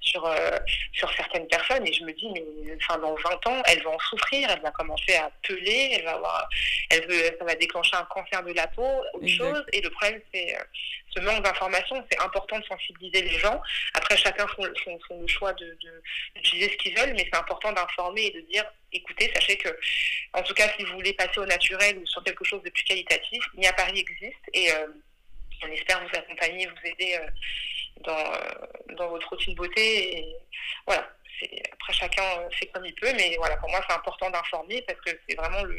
sur, 0.00 0.24
euh, 0.26 0.50
sur 0.92 1.12
certaines 1.12 1.46
personnes 1.48 1.86
et 1.86 1.92
je 1.92 2.04
me 2.04 2.12
dis, 2.12 2.28
mais 2.32 2.44
enfin, 2.88 2.98
dans 3.00 3.14
20 3.14 3.46
ans, 3.46 3.62
elle 3.66 3.82
va 3.82 3.90
en 3.90 3.98
souffrir, 3.98 4.48
elle 4.50 4.60
va 4.60 4.70
commencer 4.70 5.14
à 5.14 5.30
peler, 5.42 5.90
elle 5.92 6.04
va 6.04 6.14
avoir, 6.14 6.48
elle 6.90 7.06
veut, 7.06 7.36
ça 7.38 7.44
va 7.44 7.54
déclencher 7.54 7.96
un 7.96 8.04
cancer 8.04 8.42
de 8.42 8.52
la 8.52 8.66
peau, 8.68 8.82
autre 9.14 9.24
exact. 9.24 9.38
chose. 9.38 9.64
Et 9.72 9.80
le 9.80 9.90
problème, 9.90 10.20
c'est 10.32 10.56
euh, 10.56 10.62
ce 11.10 11.20
manque 11.20 11.42
d'information. 11.42 12.04
C'est 12.10 12.20
important 12.20 12.58
de 12.58 12.64
sensibiliser 12.64 13.22
les 13.22 13.38
gens. 13.38 13.60
Après, 13.94 14.16
chacun 14.16 14.46
font, 14.48 14.64
font, 14.84 14.98
font 15.06 15.20
le 15.20 15.26
choix 15.26 15.52
d'utiliser 15.52 16.66
de, 16.66 16.72
de, 16.72 16.72
ce 16.72 16.76
qu'ils 16.78 16.98
veulent, 16.98 17.14
mais 17.14 17.28
c'est 17.30 17.38
important 17.38 17.72
d'informer 17.72 18.26
et 18.26 18.30
de 18.30 18.40
dire 18.42 18.64
écoutez, 18.92 19.30
sachez 19.34 19.56
que, 19.56 19.68
en 20.32 20.42
tout 20.42 20.54
cas, 20.54 20.68
si 20.76 20.84
vous 20.84 20.94
voulez 20.94 21.12
passer 21.12 21.38
au 21.38 21.46
naturel 21.46 21.98
ou 21.98 22.06
sur 22.06 22.22
quelque 22.24 22.44
chose 22.44 22.62
de 22.62 22.70
plus 22.70 22.84
qualitatif, 22.84 23.44
Nia 23.54 23.72
Paris 23.74 24.00
existe 24.00 24.38
et 24.54 24.72
euh, 24.72 24.86
on 25.62 25.68
espère 25.68 26.00
vous 26.00 26.18
accompagner, 26.18 26.66
vous 26.66 26.88
aider 26.88 27.18
euh, 27.20 27.28
dans, 28.04 28.94
dans 28.94 29.08
votre 29.08 29.28
routine 29.28 29.54
beauté. 29.54 30.18
Et 30.18 30.36
voilà. 30.86 31.08
Après, 31.72 31.92
chacun 31.92 32.22
fait 32.58 32.66
comme 32.66 32.84
il 32.86 32.94
peut, 32.94 33.12
mais 33.16 33.36
voilà, 33.38 33.56
pour 33.56 33.70
moi, 33.70 33.80
c'est 33.88 33.94
important 33.94 34.30
d'informer 34.30 34.82
parce 34.82 35.00
que 35.00 35.10
c'est 35.28 35.34
vraiment 35.36 35.62
le, 35.64 35.76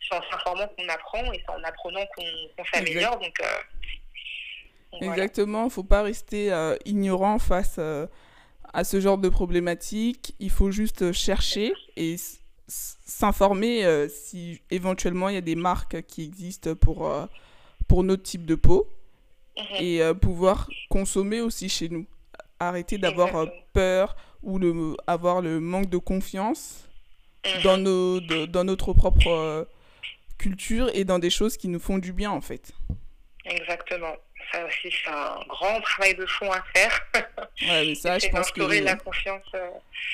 c'est 0.00 0.16
en 0.16 0.22
s'informant 0.30 0.68
qu'on 0.76 0.88
apprend 0.88 1.32
et 1.32 1.42
c'est 1.44 1.52
en 1.52 1.62
apprenant 1.64 2.04
qu'on 2.16 2.22
qu 2.64 2.70
s'améliore. 2.72 3.18
Donc, 3.18 3.40
euh, 3.40 3.44
donc, 4.92 5.02
Exactement, 5.02 5.62
il 5.62 5.66
ne 5.66 5.70
faut 5.70 5.84
pas 5.84 6.02
rester 6.02 6.52
euh, 6.52 6.76
ignorant 6.84 7.38
face 7.38 7.76
euh, 7.78 8.06
à 8.72 8.84
ce 8.84 9.00
genre 9.00 9.18
de 9.18 9.28
problématique. 9.28 10.34
Il 10.38 10.50
faut 10.50 10.70
juste 10.70 11.12
chercher 11.12 11.72
et 11.96 12.16
s'informer 12.68 13.84
euh, 13.84 14.08
si 14.08 14.60
éventuellement 14.70 15.28
il 15.28 15.34
y 15.34 15.38
a 15.38 15.42
des 15.42 15.54
marques 15.56 16.02
qui 16.02 16.24
existent 16.24 16.74
pour, 16.74 17.08
euh, 17.08 17.26
pour 17.88 18.04
notre 18.04 18.22
type 18.22 18.46
de 18.46 18.54
peau 18.54 18.90
Mhm. 19.58 19.76
et 19.80 20.02
euh, 20.02 20.12
pouvoir 20.14 20.68
consommer 20.90 21.40
aussi 21.40 21.68
chez 21.68 21.88
nous. 21.88 22.06
Arrêter 22.60 22.98
d'avoir 22.98 23.36
euh, 23.36 23.46
peur 23.72 24.16
ou 24.42 24.58
le, 24.58 24.96
avoir 25.06 25.40
le 25.40 25.60
manque 25.60 25.88
de 25.90 25.98
confiance 25.98 26.88
mmh. 27.44 27.62
dans, 27.62 27.78
nos, 27.78 28.20
de, 28.20 28.46
dans 28.46 28.64
notre 28.64 28.92
propre 28.92 29.28
euh, 29.28 29.64
culture 30.38 30.90
et 30.94 31.04
dans 31.04 31.18
des 31.18 31.30
choses 31.30 31.56
qui 31.56 31.68
nous 31.68 31.80
font 31.80 31.98
du 31.98 32.12
bien 32.12 32.30
en 32.30 32.40
fait. 32.40 32.72
Exactement 33.44 34.14
ça 34.52 34.64
aussi, 34.64 34.94
c'est 35.04 35.10
un 35.10 35.40
grand 35.48 35.80
travail 35.80 36.14
de 36.14 36.26
fond 36.26 36.50
à 36.50 36.62
faire. 36.74 37.00
Ouais, 37.62 37.86
mais 37.86 37.94
ça, 37.94 38.18
je 38.18 38.28
pense 38.28 38.50
que. 38.50 38.60
la 38.60 38.96
confiance. 38.96 39.44
Euh... 39.54 39.68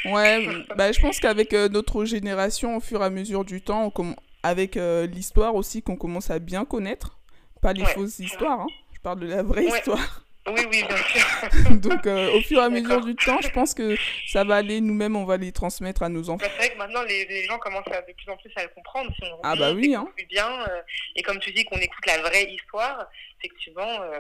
Ouais, 0.06 0.46
bah, 0.76 0.92
je 0.92 1.00
pense 1.00 1.20
qu'avec 1.20 1.52
euh, 1.52 1.68
notre 1.68 2.04
génération, 2.04 2.76
au 2.76 2.80
fur 2.80 3.02
et 3.02 3.04
à 3.04 3.11
mesure 3.11 3.44
du 3.44 3.61
temps, 3.62 3.90
com... 3.90 4.14
avec 4.42 4.76
euh, 4.76 5.06
l'histoire 5.06 5.54
aussi 5.54 5.82
qu'on 5.82 5.96
commence 5.96 6.30
à 6.30 6.38
bien 6.38 6.64
connaître, 6.64 7.18
pas 7.61 7.72
les 7.72 7.82
ouais. 7.82 7.94
fausses 7.94 8.18
histoires, 8.18 8.61
hein. 8.61 8.66
je 8.94 9.00
parle 9.00 9.20
de 9.20 9.26
la 9.26 9.42
vraie 9.42 9.66
ouais. 9.66 9.78
histoire. 9.78 10.24
Oui, 10.48 10.61
oui, 10.70 10.83
bien 10.83 10.96
sûr. 10.96 11.70
Donc, 11.81 12.07
euh, 12.07 12.33
au 12.37 12.40
fur 12.40 12.59
et 12.59 12.64
à 12.64 12.68
mesure 12.68 13.05
du 13.05 13.14
temps, 13.14 13.40
je 13.40 13.50
pense 13.50 13.74
que 13.74 13.96
ça 14.26 14.42
va 14.42 14.57
aller, 14.57 14.81
nous-mêmes, 14.81 15.14
on 15.14 15.24
va 15.24 15.37
les 15.37 15.52
transmettre 15.52 16.02
à 16.02 16.09
nos 16.09 16.31
enfants. 16.31 16.44
Bah, 16.44 16.50
c'est 16.50 16.66
vrai 16.66 16.74
que 16.74 16.78
maintenant, 16.78 17.02
les, 17.02 17.24
les, 17.26 17.44
gens 17.44 17.59
commencent 17.59 17.92
à, 17.92 18.02
de 18.02 18.12
plus 18.12 18.28
en 18.28 18.37
plus 18.37 18.50
à 18.57 18.64
le 18.64 18.68
comprendre. 18.70 19.12
Si 19.14 19.22
on 19.24 19.38
ah, 19.44 19.55
bah 19.55 19.72
oui, 19.72 19.94
hein. 19.94 20.09
Plus 20.16 20.26
bien, 20.26 20.50
euh, 20.68 20.83
et 21.14 21.22
comme 21.22 21.38
tu 21.38 21.52
dis 21.52 21.64
qu'on 21.64 21.78
écoute 21.78 22.05
la 22.07 22.18
vraie 22.22 22.52
histoire, 22.52 23.09
effectivement, 23.38 24.02
euh, 24.02 24.18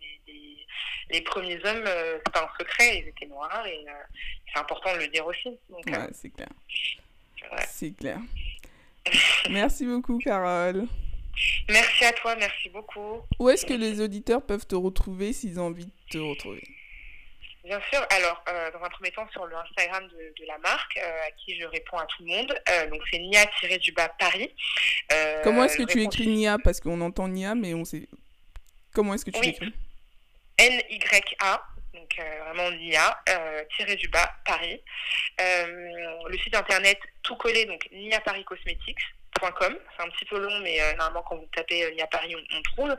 les, 0.00 0.32
les, 0.32 0.66
les, 1.10 1.20
premiers 1.20 1.56
hommes, 1.66 1.84
c'est 1.84 2.32
pas 2.32 2.44
un 2.44 2.58
secret, 2.58 3.00
ils 3.00 3.08
étaient 3.08 3.26
noirs, 3.26 3.66
et 3.66 3.84
c'est 4.52 4.58
important 4.58 4.94
de 4.94 5.00
le 5.00 5.08
dire 5.08 5.26
aussi. 5.26 5.50
Donc, 5.68 5.84
ouais, 5.86 6.08
c'est 6.12 6.30
clair. 6.30 6.48
Ouais. 7.52 7.64
C'est 7.68 7.94
clair. 7.94 8.18
Merci 9.50 9.84
beaucoup, 9.84 10.18
Carole. 10.18 10.86
Merci 11.68 12.04
à 12.04 12.12
toi, 12.12 12.36
merci 12.36 12.68
beaucoup. 12.70 13.22
Où 13.38 13.48
est-ce 13.48 13.66
que 13.66 13.74
les 13.74 14.00
auditeurs 14.00 14.44
peuvent 14.44 14.66
te 14.66 14.74
retrouver 14.74 15.32
s'ils 15.32 15.60
ont 15.60 15.66
envie 15.66 15.86
de 15.86 15.92
te 16.10 16.18
retrouver? 16.18 16.62
Bien 17.66 17.80
sûr. 17.92 18.00
Alors, 18.10 18.44
euh, 18.48 18.70
dans 18.70 18.82
un 18.84 18.88
premier 18.88 19.10
temps, 19.10 19.28
sur 19.32 19.44
le 19.44 19.56
Instagram 19.56 20.06
de, 20.06 20.32
de 20.40 20.46
la 20.46 20.56
marque, 20.58 20.96
euh, 20.98 21.26
à 21.26 21.30
qui 21.32 21.58
je 21.58 21.66
réponds 21.66 21.98
à 21.98 22.06
tout 22.06 22.22
le 22.22 22.28
monde. 22.28 22.54
Euh, 22.70 22.88
donc, 22.90 23.02
c'est 23.10 23.18
Nia-du-bas 23.18 24.08
Paris. 24.20 24.52
Comment 25.42 25.64
est-ce 25.64 25.76
que 25.76 25.82
tu 25.82 26.00
écris 26.00 26.28
Nia? 26.28 26.58
Parce 26.62 26.80
qu'on 26.80 27.00
entend 27.00 27.26
Nia, 27.26 27.56
mais 27.56 27.74
on 27.74 27.84
sait. 27.84 28.08
Comment 28.94 29.14
est-ce 29.14 29.24
que 29.24 29.32
tu 29.32 29.40
oui. 29.40 29.46
l'écris? 29.46 29.72
N-Y-A. 30.58 31.66
Donc, 31.92 32.16
vraiment 32.44 32.70
Nia, 32.70 33.20
tiré 33.76 33.96
du 33.96 34.06
bas, 34.08 34.32
Paris. 34.44 34.80
le 35.38 36.38
site 36.38 36.54
internet 36.54 36.98
tout 37.22 37.34
collé, 37.34 37.64
donc 37.64 37.88
Nia 37.90 38.20
Paris 38.20 38.44
Cosmetics 38.44 39.02
C'est 39.40 40.02
un 40.02 40.08
petit 40.10 40.24
peu 40.24 40.38
long, 40.38 40.60
mais 40.62 40.80
euh, 40.80 40.94
normalement, 40.96 41.24
quand 41.28 41.36
vous 41.36 41.48
tapez 41.54 41.84
euh, 41.84 41.90
Nia 41.92 42.06
Paris, 42.06 42.34
on, 42.36 42.62
trouve. 42.62 42.94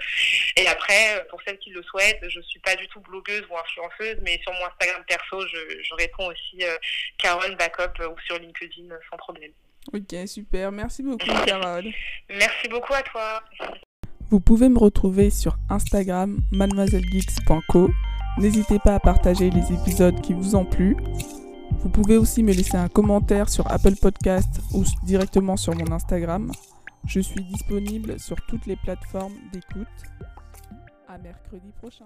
Et 0.55 0.67
après, 0.67 1.25
pour 1.29 1.41
celles 1.43 1.59
qui 1.59 1.69
le 1.69 1.83
souhaitent, 1.83 2.19
je 2.27 2.41
suis 2.41 2.59
pas 2.59 2.75
du 2.75 2.87
tout 2.87 2.99
blogueuse 3.01 3.45
ou 3.49 3.57
influenceuse, 3.57 4.17
mais 4.21 4.39
sur 4.41 4.53
mon 4.53 4.65
Instagram 4.65 5.03
perso, 5.07 5.47
je, 5.47 5.83
je 5.83 5.95
réponds 5.95 6.27
aussi 6.27 6.63
Carole 7.17 7.55
Backup 7.55 8.03
ou 8.03 8.19
sur 8.25 8.37
LinkedIn 8.39 8.95
sans 9.09 9.17
problème. 9.17 9.51
Ok, 9.93 10.27
super. 10.27 10.71
Merci 10.71 11.03
beaucoup, 11.03 11.25
Carole. 11.45 11.85
Merci 12.29 12.67
beaucoup 12.69 12.93
à 12.93 13.03
toi. 13.03 13.43
Vous 14.29 14.39
pouvez 14.39 14.67
me 14.67 14.77
retrouver 14.77 15.29
sur 15.29 15.55
Instagram 15.69 16.39
mademoisellegeeks.co. 16.51 17.89
N'hésitez 18.39 18.79
pas 18.79 18.95
à 18.95 18.99
partager 18.99 19.49
les 19.49 19.73
épisodes 19.73 20.19
qui 20.21 20.33
vous 20.33 20.55
ont 20.55 20.65
plu. 20.65 20.97
Vous 21.87 22.03
pouvez 22.03 22.17
aussi 22.17 22.43
me 22.43 22.51
laisser 22.51 22.75
un 22.75 22.89
commentaire 22.89 23.47
sur 23.47 23.71
Apple 23.71 23.95
Podcast 23.95 24.59
ou 24.73 24.83
directement 25.05 25.55
sur 25.55 25.73
mon 25.73 25.89
Instagram. 25.93 26.51
Je 27.05 27.21
suis 27.21 27.41
disponible 27.45 28.19
sur 28.19 28.35
toutes 28.49 28.65
les 28.65 28.75
plateformes 28.75 29.31
d'écoute. 29.53 29.87
À 31.07 31.17
mercredi 31.17 31.71
prochain. 31.79 32.03